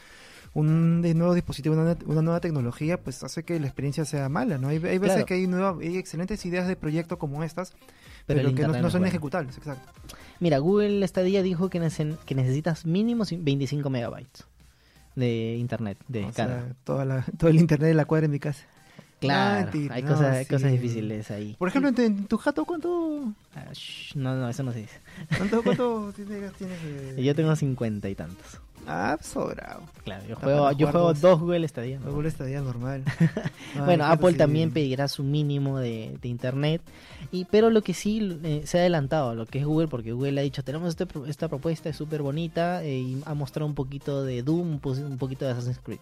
un 0.53 1.01
nuevo 1.01 1.33
dispositivo, 1.33 1.75
una, 1.75 2.21
nueva 2.21 2.39
tecnología, 2.41 3.01
pues 3.01 3.23
hace 3.23 3.43
que 3.43 3.59
la 3.59 3.67
experiencia 3.67 4.03
sea 4.05 4.27
mala, 4.27 4.57
¿no? 4.57 4.67
Hay, 4.67 4.79
veces 4.79 5.23
que 5.25 5.33
hay, 5.33 5.45
hay 5.81 5.97
excelentes 5.97 6.45
ideas 6.45 6.67
de 6.67 6.75
proyecto 6.75 7.17
como 7.17 7.43
estas, 7.43 7.73
pero, 8.25 8.53
que 8.53 8.67
no, 8.67 8.89
son 8.89 9.05
ejecutables, 9.05 9.57
exacto. 9.57 9.91
Mira, 10.39 10.57
Google 10.57 11.05
esta 11.05 11.21
día 11.21 11.41
dijo 11.41 11.69
que, 11.69 11.79
que 12.25 12.35
necesitas 12.35 12.85
mínimo 12.85 13.23
25 13.29 13.89
megabytes 13.89 14.45
de 15.15 15.57
internet 15.57 15.97
de 16.07 16.27
toda 16.83 17.25
todo 17.37 17.49
el 17.49 17.57
internet 17.57 17.89
de 17.89 17.93
la 17.93 18.05
cuadra 18.05 18.25
en 18.25 18.31
mi 18.31 18.39
casa. 18.39 18.65
Claro, 19.19 19.69
hay 19.91 20.01
cosas, 20.01 20.47
cosas 20.47 20.71
difíciles 20.71 21.29
ahí. 21.29 21.55
Por 21.59 21.67
ejemplo, 21.67 21.91
en, 22.03 22.25
tu 22.25 22.37
jato, 22.37 22.65
¿cuánto? 22.65 23.31
Ah, 23.53 23.71
no, 24.15 24.35
no, 24.35 24.49
eso 24.49 24.63
no 24.63 24.73
se 24.73 24.79
dice. 24.79 24.99
¿Cuánto, 25.37 25.61
cuánto 25.61 26.11
tienes? 26.15 26.51
Yo 27.17 27.35
tengo 27.35 27.55
cincuenta 27.55 28.09
y 28.09 28.15
tantos. 28.15 28.59
Ah, 28.87 29.17
sobrado. 29.21 29.81
Claro, 30.03 30.25
yo 30.27 30.35
juego, 30.35 30.71
yo 30.71 30.87
juego 30.91 31.13
dos 31.13 31.39
Google 31.39 31.67
Stadia. 31.67 31.99
Dos 31.99 32.13
Google 32.13 32.31
Stadia 32.31 32.61
normal. 32.61 33.03
bueno, 33.85 34.05
Apple 34.05 34.33
también 34.33 34.71
pedirá 34.71 35.07
su 35.07 35.23
mínimo 35.23 35.77
de, 35.77 36.17
de, 36.21 36.27
internet. 36.27 36.81
y 37.31 37.45
Pero 37.45 37.69
lo 37.69 37.83
que 37.83 37.93
sí 37.93 38.39
eh, 38.43 38.63
se 38.65 38.79
ha 38.79 38.81
adelantado 38.81 39.29
a 39.29 39.35
lo 39.35 39.45
que 39.45 39.59
es 39.59 39.65
Google, 39.65 39.87
porque 39.87 40.11
Google 40.11 40.39
ha 40.39 40.43
dicho, 40.43 40.63
tenemos 40.63 40.89
este, 40.89 41.07
esta 41.27 41.47
propuesta, 41.47 41.89
es 41.89 41.95
súper 41.95 42.23
bonita, 42.23 42.83
eh, 42.83 42.97
y 42.97 43.21
ha 43.25 43.33
mostrado 43.35 43.67
un 43.67 43.75
poquito 43.75 44.23
de 44.23 44.41
Doom, 44.41 44.79
un 44.83 45.17
poquito 45.17 45.45
de 45.45 45.51
Assassin's 45.51 45.79
Creed. 45.79 45.99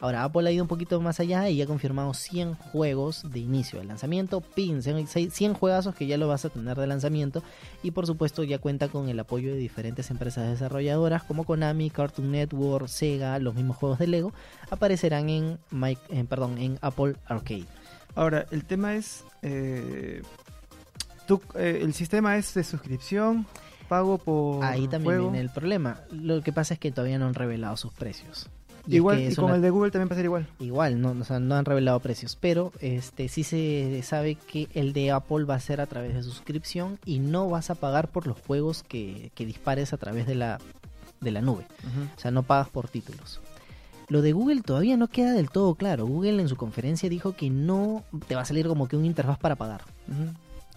Ahora, 0.00 0.24
Apple 0.24 0.48
ha 0.48 0.52
ido 0.52 0.64
un 0.64 0.68
poquito 0.68 1.00
más 1.00 1.20
allá 1.20 1.48
y 1.48 1.62
ha 1.62 1.66
confirmado 1.66 2.14
100 2.14 2.54
juegos 2.54 3.30
de 3.30 3.38
inicio 3.38 3.78
de 3.78 3.84
lanzamiento, 3.84 4.40
pin, 4.40 4.82
100 4.82 5.54
juegazos 5.54 5.94
que 5.94 6.06
ya 6.06 6.16
lo 6.16 6.26
vas 6.26 6.44
a 6.44 6.48
tener 6.48 6.76
de 6.76 6.86
lanzamiento, 6.86 7.42
y 7.82 7.92
por 7.92 8.06
supuesto 8.06 8.42
ya 8.42 8.58
cuenta 8.58 8.88
con 8.88 9.08
el 9.08 9.20
apoyo 9.20 9.52
de 9.52 9.58
diferentes 9.58 10.10
empresas 10.10 10.48
desarrolladoras 10.48 11.22
como 11.22 11.44
Konami, 11.44 11.90
Cartoon 12.08 12.32
Network, 12.32 12.88
Sega, 12.88 13.38
los 13.38 13.54
mismos 13.54 13.76
juegos 13.76 13.98
de 13.98 14.06
Lego, 14.06 14.32
aparecerán 14.70 15.28
en, 15.28 15.58
perdón, 16.28 16.58
en 16.58 16.78
Apple 16.80 17.16
Arcade. 17.26 17.66
Ahora, 18.14 18.46
el 18.50 18.64
tema 18.64 18.94
es, 18.94 19.24
eh, 19.42 20.22
tú, 21.26 21.40
eh, 21.54 21.80
el 21.82 21.92
sistema 21.92 22.36
es 22.36 22.54
de 22.54 22.64
suscripción, 22.64 23.46
pago 23.88 24.16
por 24.18 24.64
Ahí 24.64 24.88
también 24.88 25.20
viene 25.20 25.40
el 25.40 25.50
problema. 25.50 26.00
Lo 26.10 26.40
que 26.42 26.52
pasa 26.52 26.74
es 26.74 26.80
que 26.80 26.90
todavía 26.90 27.18
no 27.18 27.26
han 27.26 27.34
revelado 27.34 27.76
sus 27.76 27.92
precios. 27.92 28.48
igual, 28.86 29.20
y 29.20 29.34
con 29.34 29.54
el 29.54 29.60
de 29.60 29.68
Google 29.68 29.90
también 29.90 30.08
pasa 30.08 30.22
igual. 30.22 30.48
Igual, 30.58 31.00
no, 31.00 31.14
no 31.14 31.54
han 31.54 31.64
revelado 31.66 32.00
precios, 32.00 32.36
pero 32.40 32.72
este 32.80 33.28
sí 33.28 33.44
se 33.44 34.00
sabe 34.02 34.36
que 34.36 34.68
el 34.72 34.94
de 34.94 35.10
Apple 35.10 35.44
va 35.44 35.56
a 35.56 35.60
ser 35.60 35.82
a 35.82 35.86
través 35.86 36.14
de 36.14 36.22
suscripción 36.22 36.98
y 37.04 37.18
no 37.18 37.50
vas 37.50 37.68
a 37.68 37.74
pagar 37.74 38.08
por 38.08 38.26
los 38.26 38.40
juegos 38.40 38.82
que, 38.82 39.30
que 39.34 39.44
dispares 39.44 39.92
a 39.92 39.98
través 39.98 40.26
de 40.26 40.36
la 40.36 40.58
de 41.20 41.30
la 41.30 41.40
nube. 41.40 41.66
O 42.16 42.20
sea, 42.20 42.30
no 42.30 42.42
pagas 42.42 42.68
por 42.68 42.88
títulos. 42.88 43.40
Lo 44.08 44.22
de 44.22 44.32
Google 44.32 44.62
todavía 44.62 44.96
no 44.96 45.08
queda 45.08 45.32
del 45.32 45.50
todo 45.50 45.74
claro. 45.74 46.06
Google 46.06 46.40
en 46.40 46.48
su 46.48 46.56
conferencia 46.56 47.10
dijo 47.10 47.36
que 47.36 47.50
no 47.50 48.04
te 48.26 48.34
va 48.34 48.40
a 48.42 48.46
salir 48.46 48.66
como 48.66 48.88
que 48.88 48.96
un 48.96 49.04
interfaz 49.04 49.38
para 49.38 49.56
pagar. 49.56 49.82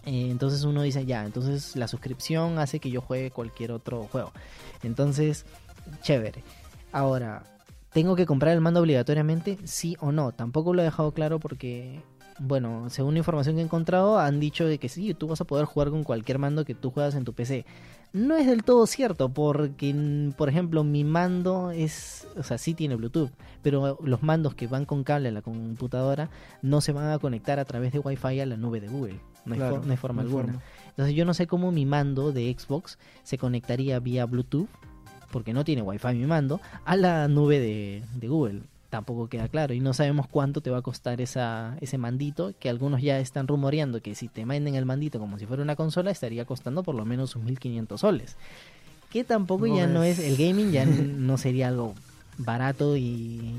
Eh, 0.05 0.29
entonces 0.29 0.63
uno 0.63 0.81
dice, 0.81 1.05
ya, 1.05 1.25
entonces 1.25 1.75
la 1.75 1.87
suscripción 1.87 2.59
hace 2.59 2.79
que 2.79 2.91
yo 2.91 3.01
juegue 3.01 3.31
cualquier 3.31 3.71
otro 3.71 4.03
juego. 4.11 4.31
Entonces, 4.83 5.45
chévere. 6.01 6.43
Ahora, 6.91 7.43
¿tengo 7.93 8.17
que 8.17 8.25
comprar 8.25 8.53
el 8.53 8.61
mando 8.61 8.81
obligatoriamente? 8.81 9.57
Sí 9.63 9.95
o 10.01 10.11
no. 10.11 10.33
Tampoco 10.33 10.73
lo 10.73 10.81
he 10.81 10.85
dejado 10.85 11.13
claro 11.13 11.39
porque, 11.39 12.01
bueno, 12.41 12.89
según 12.89 13.13
la 13.13 13.19
información 13.19 13.55
que 13.55 13.61
he 13.61 13.65
encontrado, 13.65 14.19
han 14.19 14.39
dicho 14.39 14.65
de 14.65 14.77
que 14.77 14.89
sí, 14.89 15.13
tú 15.13 15.27
vas 15.27 15.41
a 15.41 15.45
poder 15.45 15.65
jugar 15.65 15.89
con 15.89 16.03
cualquier 16.03 16.39
mando 16.39 16.65
que 16.65 16.75
tú 16.75 16.91
juegas 16.91 17.15
en 17.15 17.23
tu 17.23 17.33
PC 17.33 17.65
no 18.13 18.35
es 18.35 18.45
del 18.45 18.63
todo 18.63 18.85
cierto, 18.87 19.29
porque, 19.29 20.33
por 20.37 20.49
ejemplo, 20.49 20.83
mi 20.83 21.03
mando 21.03 21.71
es, 21.71 22.27
o 22.37 22.43
sea, 22.43 22.57
sí 22.57 22.73
tiene 22.73 22.95
Bluetooth, 22.95 23.31
pero 23.61 23.97
los 24.03 24.21
mandos 24.21 24.53
que 24.53 24.67
van 24.67 24.85
con 24.85 25.03
cable 25.03 25.29
a 25.29 25.31
la 25.31 25.41
computadora 25.41 26.29
no 26.61 26.81
se 26.81 26.91
van 26.91 27.11
a 27.11 27.19
conectar 27.19 27.59
a 27.59 27.65
través 27.65 27.93
de 27.93 27.99
Wi-Fi 27.99 28.41
a 28.41 28.45
la 28.45 28.57
nube 28.57 28.81
de 28.81 28.89
Google. 28.89 29.19
No, 29.45 29.55
hay, 29.55 29.97
forma 29.97 30.21
alguna. 30.21 30.61
Entonces 30.89 31.15
yo 31.15 31.25
no 31.25 31.33
sé 31.33 31.47
cómo 31.47 31.71
mi 31.71 31.85
mando 31.85 32.31
de 32.31 32.55
Xbox 32.57 32.99
se 33.23 33.37
conectaría 33.37 33.99
vía 33.99 34.25
Bluetooth, 34.25 34.67
porque 35.31 35.53
no 35.53 35.63
tiene 35.63 35.81
Wi-Fi 35.81 36.13
mi 36.15 36.25
mando, 36.25 36.59
a 36.83 36.97
la 36.97 37.27
nube 37.29 37.59
de, 37.59 38.03
de 38.15 38.27
Google 38.27 38.63
tampoco 38.91 39.27
queda 39.29 39.47
claro 39.47 39.73
y 39.73 39.79
no 39.79 39.93
sabemos 39.93 40.27
cuánto 40.27 40.61
te 40.61 40.69
va 40.69 40.79
a 40.79 40.81
costar 40.81 41.21
esa, 41.21 41.77
ese 41.79 41.97
mandito 41.97 42.53
que 42.59 42.69
algunos 42.69 43.01
ya 43.01 43.19
están 43.19 43.47
rumoreando 43.47 44.01
que 44.01 44.13
si 44.13 44.27
te 44.27 44.45
manden 44.45 44.75
el 44.75 44.85
mandito 44.85 45.17
como 45.17 45.39
si 45.39 45.47
fuera 45.47 45.63
una 45.63 45.77
consola 45.77 46.11
estaría 46.11 46.45
costando 46.45 46.83
por 46.83 46.93
lo 46.93 47.05
menos 47.05 47.31
sus 47.31 47.41
1500 47.41 47.99
soles 47.99 48.35
que 49.09 49.23
tampoco 49.23 49.65
ya 49.65 49.87
no 49.87 50.03
es 50.03 50.19
el 50.19 50.35
gaming 50.35 50.71
ya 50.71 50.85
no 50.85 51.37
sería 51.37 51.69
algo 51.69 51.95
barato 52.37 52.97
y, 52.97 53.55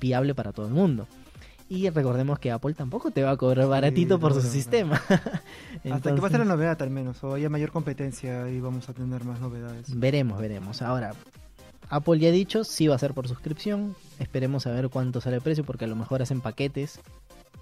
viable 0.00 0.34
para 0.34 0.52
todo 0.52 0.66
el 0.66 0.72
mundo 0.72 1.06
y 1.68 1.90
recordemos 1.90 2.38
que 2.38 2.50
Apple 2.50 2.72
tampoco 2.72 3.10
te 3.10 3.22
va 3.22 3.32
a 3.32 3.36
cobrar 3.36 3.68
baratito 3.68 4.18
por 4.18 4.32
su 4.32 4.40
sistema. 4.40 5.02
Hasta 5.90 6.14
que 6.14 6.20
pase 6.22 6.38
la 6.38 6.46
novedad 6.46 6.80
al 6.80 6.88
menos, 6.88 7.22
o 7.22 7.34
haya 7.34 7.50
mayor 7.50 7.72
competencia 7.72 8.48
y 8.48 8.58
vamos 8.58 8.88
a 8.88 8.94
tener 8.94 9.22
más 9.26 9.38
novedades. 9.38 9.86
Veremos, 9.94 10.40
veremos. 10.40 10.80
Ahora, 10.80 11.12
Apple 11.90 12.18
ya 12.18 12.28
ha 12.28 12.32
dicho, 12.32 12.64
sí 12.64 12.88
va 12.88 12.94
a 12.94 12.98
ser 12.98 13.14
por 13.14 13.28
suscripción. 13.28 13.96
Esperemos 14.18 14.66
a 14.66 14.70
ver 14.70 14.88
cuánto 14.88 15.20
sale 15.20 15.36
el 15.36 15.42
precio, 15.42 15.64
porque 15.64 15.84
a 15.84 15.88
lo 15.88 15.96
mejor 15.96 16.22
hacen 16.22 16.40
paquetes. 16.40 17.00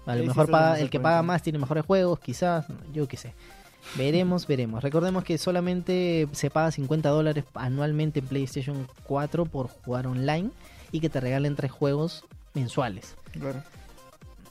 A 0.05 0.15
lo 0.15 0.25
mejor 0.25 0.49
el 0.79 0.89
que 0.89 0.99
paga 0.99 1.21
más 1.21 1.43
tiene 1.43 1.59
mejores 1.59 1.85
juegos, 1.85 2.19
quizás, 2.19 2.65
yo 2.93 3.07
qué 3.07 3.17
sé. 3.17 3.33
Veremos, 3.95 4.47
veremos. 4.47 4.83
Recordemos 4.83 5.23
que 5.23 5.37
solamente 5.37 6.27
se 6.31 6.49
paga 6.49 6.71
50 6.71 7.09
dólares 7.09 7.45
anualmente 7.53 8.19
en 8.19 8.27
PlayStation 8.27 8.87
4 9.03 9.45
por 9.45 9.67
jugar 9.67 10.07
online 10.07 10.49
y 10.91 10.99
que 10.99 11.09
te 11.09 11.19
regalen 11.19 11.55
tres 11.55 11.71
juegos 11.71 12.23
mensuales. 12.53 13.15
Claro. 13.31 13.61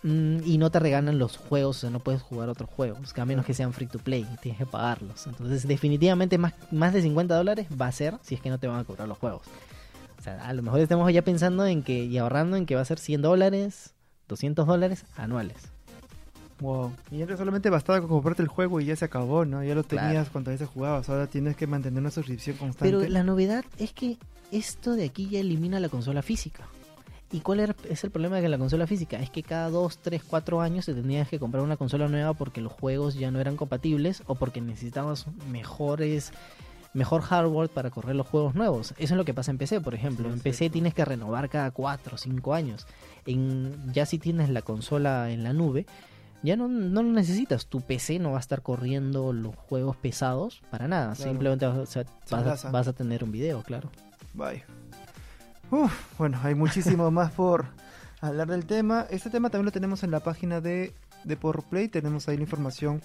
Mm, 0.07 0.39
y 0.45 0.59
no 0.59 0.71
te 0.71 0.79
regalan 0.79 1.19
los 1.19 1.37
juegos, 1.37 1.79
o 1.79 1.81
sea, 1.81 1.91
no 1.91 1.99
puedes 1.99 2.23
jugar 2.23 2.49
otros 2.49 2.71
juegos, 2.71 3.13
a 3.19 3.25
menos 3.25 3.45
que 3.45 3.55
sean 3.55 3.73
free 3.73 3.89
to 3.89 3.99
play, 3.99 4.25
tienes 4.41 4.57
que 4.57 4.65
pagarlos. 4.65 5.27
Entonces, 5.27 5.67
definitivamente 5.67 6.39
más, 6.39 6.55
más 6.71 6.93
de 6.93 7.03
50 7.03 7.35
dólares 7.35 7.67
va 7.81 7.89
a 7.89 7.93
ser 7.93 8.15
si 8.23 8.37
es 8.37 8.41
que 8.41 8.49
no 8.49 8.61
te 8.61 8.69
van 8.69 8.79
a 8.79 8.85
cobrar 8.85 9.09
los 9.09 9.19
juegos. 9.19 9.49
O 10.17 10.23
sea, 10.23 10.47
a 10.47 10.53
lo 10.53 10.63
mejor 10.63 10.79
estamos 10.79 11.13
ya 11.13 11.23
pensando 11.23 11.67
en 11.67 11.83
que 11.83 12.05
y 12.05 12.19
ahorrando 12.19 12.57
en 12.57 12.67
que 12.67 12.77
va 12.77 12.83
a 12.83 12.85
ser 12.85 13.01
100 13.01 13.21
dólares, 13.21 13.95
200 14.29 14.65
dólares 14.65 15.07
anuales. 15.17 15.57
Wow. 16.61 16.93
Y 17.11 17.23
antes 17.23 17.37
solamente 17.37 17.69
bastaba 17.69 18.01
comprarte 18.01 18.43
el 18.43 18.49
juego 18.49 18.81
y 18.81 18.85
ya 18.85 18.95
se 18.95 19.07
acabó, 19.07 19.45
¿no? 19.45 19.65
Ya 19.65 19.75
lo 19.75 19.83
tenías 19.83 20.31
cuando 20.31 20.53
veces 20.53 20.69
jugabas. 20.69 21.09
Ahora 21.09 21.27
tienes 21.27 21.57
que 21.57 21.67
mantener 21.67 21.99
una 21.99 22.13
suscripción 22.13 22.57
constante. 22.57 22.97
Pero 22.97 23.11
la 23.11 23.25
novedad 23.25 23.65
es 23.77 23.93
que 23.93 24.19
esto 24.53 24.93
de 24.93 25.05
aquí 25.05 25.29
ya 25.29 25.41
elimina 25.41 25.81
la 25.81 25.89
consola 25.89 26.23
física. 26.23 26.69
¿Y 27.33 27.41
cuál 27.41 27.75
es 27.89 28.05
el 28.05 28.11
problema 28.11 28.41
de 28.41 28.49
la 28.49 28.59
consola 28.59 28.87
física? 28.87 29.19
Es 29.19 29.31
que 29.31 29.43
cada 29.43 29.69
2, 29.71 29.99
3, 29.99 30.23
4 30.23 30.61
años 30.61 30.87
te 30.87 30.95
tendrías 30.95 31.29
que 31.29 31.41
comprar 31.41 31.63
una 31.65 31.77
consola 31.77 32.09
nueva 32.09 32.35
porque 32.35 32.61
los 32.61 32.73
juegos 32.73 33.15
ya 33.15 33.31
no 33.31 33.41
eran 33.41 33.57
compatibles 33.57 34.23
o 34.27 34.37
porque 34.37 34.61
necesitabas 34.61 35.27
mejores 35.51 36.33
mejor 36.97 37.21
hardware 37.21 37.69
para 37.69 37.91
correr 37.91 38.17
los 38.17 38.27
juegos 38.27 38.55
nuevos. 38.55 38.95
Eso 38.97 39.15
es 39.15 39.19
lo 39.19 39.25
que 39.25 39.35
pasa 39.35 39.51
en 39.51 39.59
PC, 39.59 39.81
por 39.81 39.95
ejemplo. 39.95 40.31
en 40.31 40.41
PC 40.41 40.71
tienes 40.71 40.95
que 40.95 41.05
renovar 41.05 41.51
cada 41.51 41.71
4 41.71 42.15
o 42.15 42.19
5 42.19 42.55
años. 42.55 42.87
En, 43.27 43.93
ya 43.93 44.07
si 44.07 44.19
tienes 44.19 44.49
la 44.49 44.63
consola 44.63 45.31
en 45.31 45.45
la 45.45 45.53
nube, 45.53 45.85
ya 46.43 46.57
no, 46.57 46.69
no 46.69 47.03
lo 47.03 47.11
necesitas. 47.11 47.67
Tu 47.67 47.83
PC 47.83 48.19
no 48.19 48.31
va 48.31 48.39
a 48.39 48.41
estar 48.41 48.63
corriendo 48.63 49.33
los 49.35 49.55
juegos 49.55 49.97
pesados 49.97 50.63
para 50.71 50.89
nada. 50.89 51.15
Simplemente 51.15 51.67
vas, 51.67 52.89
a, 52.89 52.93
tener 52.95 53.25
un 53.25 53.33
video, 53.33 53.63
claro. 53.63 53.91
Bye. 54.33 54.65
Bueno, 56.19 56.39
hay 56.43 56.55
muchísimo 56.55 57.11
más 57.11 57.33
por 57.33 57.67
hablar 58.21 58.49
del 58.49 58.67
tema. 58.67 59.07
Este 59.11 59.31
tema 59.31 59.51
también 59.51 59.67
lo 59.67 59.73
tenemos 59.73 60.03
en 60.03 60.11
la 60.11 60.21
página 60.21 60.61
de, 60.61 60.93
de 61.25 61.37
Por 61.37 61.63
Play. 61.65 61.89
Tenemos 61.89 62.29
ahí 62.29 62.37
la 62.37 62.45
información. 62.45 63.03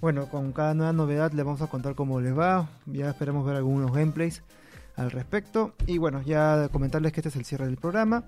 Bueno, 0.00 0.26
con 0.28 0.52
cada 0.52 0.74
nueva 0.74 0.92
novedad 0.92 1.32
le 1.32 1.42
vamos 1.42 1.62
a 1.62 1.66
contar 1.66 1.94
cómo 1.94 2.20
les 2.20 2.36
va. 2.36 2.68
Ya 2.86 3.10
esperamos 3.10 3.44
ver 3.44 3.56
algunos 3.56 3.92
gameplays 3.92 4.42
al 4.96 5.10
respecto. 5.10 5.74
Y 5.86 5.98
bueno, 5.98 6.22
ya 6.22 6.68
comentarles 6.72 7.12
que 7.12 7.20
este 7.20 7.28
es 7.28 7.36
el 7.36 7.44
cierre 7.44 7.66
del 7.66 7.76
programa. 7.76 8.24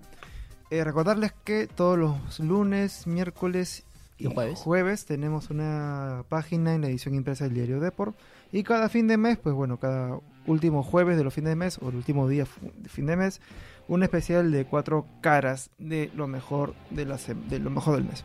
Eh, 0.70 0.85
recordarles 0.85 1.33
que 1.44 1.66
todos 1.66 1.98
los 1.98 2.40
lunes, 2.40 3.07
miércoles 3.07 3.85
y 4.18 4.25
jueves? 4.25 4.59
jueves 4.59 5.05
tenemos 5.05 5.51
una 5.51 6.25
página 6.29 6.75
en 6.75 6.81
la 6.81 6.88
edición 6.88 7.14
impresa 7.14 7.44
del 7.44 7.55
diario 7.55 7.81
Deport. 7.81 8.16
Y 8.53 8.62
cada 8.62 8.88
fin 8.88 9.07
de 9.07 9.16
mes, 9.16 9.38
pues 9.38 9.55
bueno, 9.55 9.79
cada 9.79 10.18
último 10.46 10.83
jueves 10.83 11.16
de 11.16 11.24
los 11.24 11.35
fines 11.35 11.50
de 11.50 11.57
mes 11.57 11.78
o 11.81 11.88
el 11.88 11.96
último 11.96 12.28
día 12.28 12.46
de 12.76 12.88
fin 12.88 13.07
de 13.07 13.16
mes, 13.16 13.40
un 13.88 14.02
especial 14.02 14.50
de 14.50 14.64
cuatro 14.64 15.07
caras 15.20 15.70
de 15.78 16.11
lo 16.14 16.26
mejor 16.26 16.74
de, 16.90 17.05
la 17.07 17.18
de 17.48 17.59
lo 17.59 17.70
mejor 17.70 17.96
del 17.96 18.05
mes. 18.05 18.24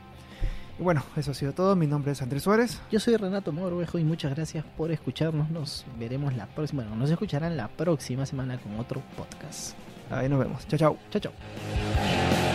Y 0.79 0.83
bueno, 0.83 1.03
eso 1.15 1.31
ha 1.31 1.33
sido 1.33 1.53
todo. 1.53 1.75
Mi 1.75 1.87
nombre 1.87 2.11
es 2.11 2.21
Andrés 2.21 2.43
Suárez. 2.43 2.81
Yo 2.91 2.99
soy 2.99 3.15
Renato 3.15 3.51
Moruejo 3.51 3.97
y 3.97 4.03
muchas 4.03 4.35
gracias 4.35 4.63
por 4.77 4.91
escucharnos. 4.91 5.49
Nos 5.49 5.85
veremos 5.97 6.35
la 6.35 6.45
próxima. 6.45 6.83
Bueno, 6.83 6.97
nos 6.97 7.09
escucharán 7.09 7.57
la 7.57 7.67
próxima 7.67 8.25
semana 8.25 8.59
con 8.59 8.79
otro 8.79 9.01
podcast. 9.17 9.75
Ahí 10.11 10.29
nos 10.29 10.39
vemos. 10.39 10.67
Chao, 10.67 10.77
chao. 10.77 10.97
Chao, 11.09 11.21
chao. 11.21 12.46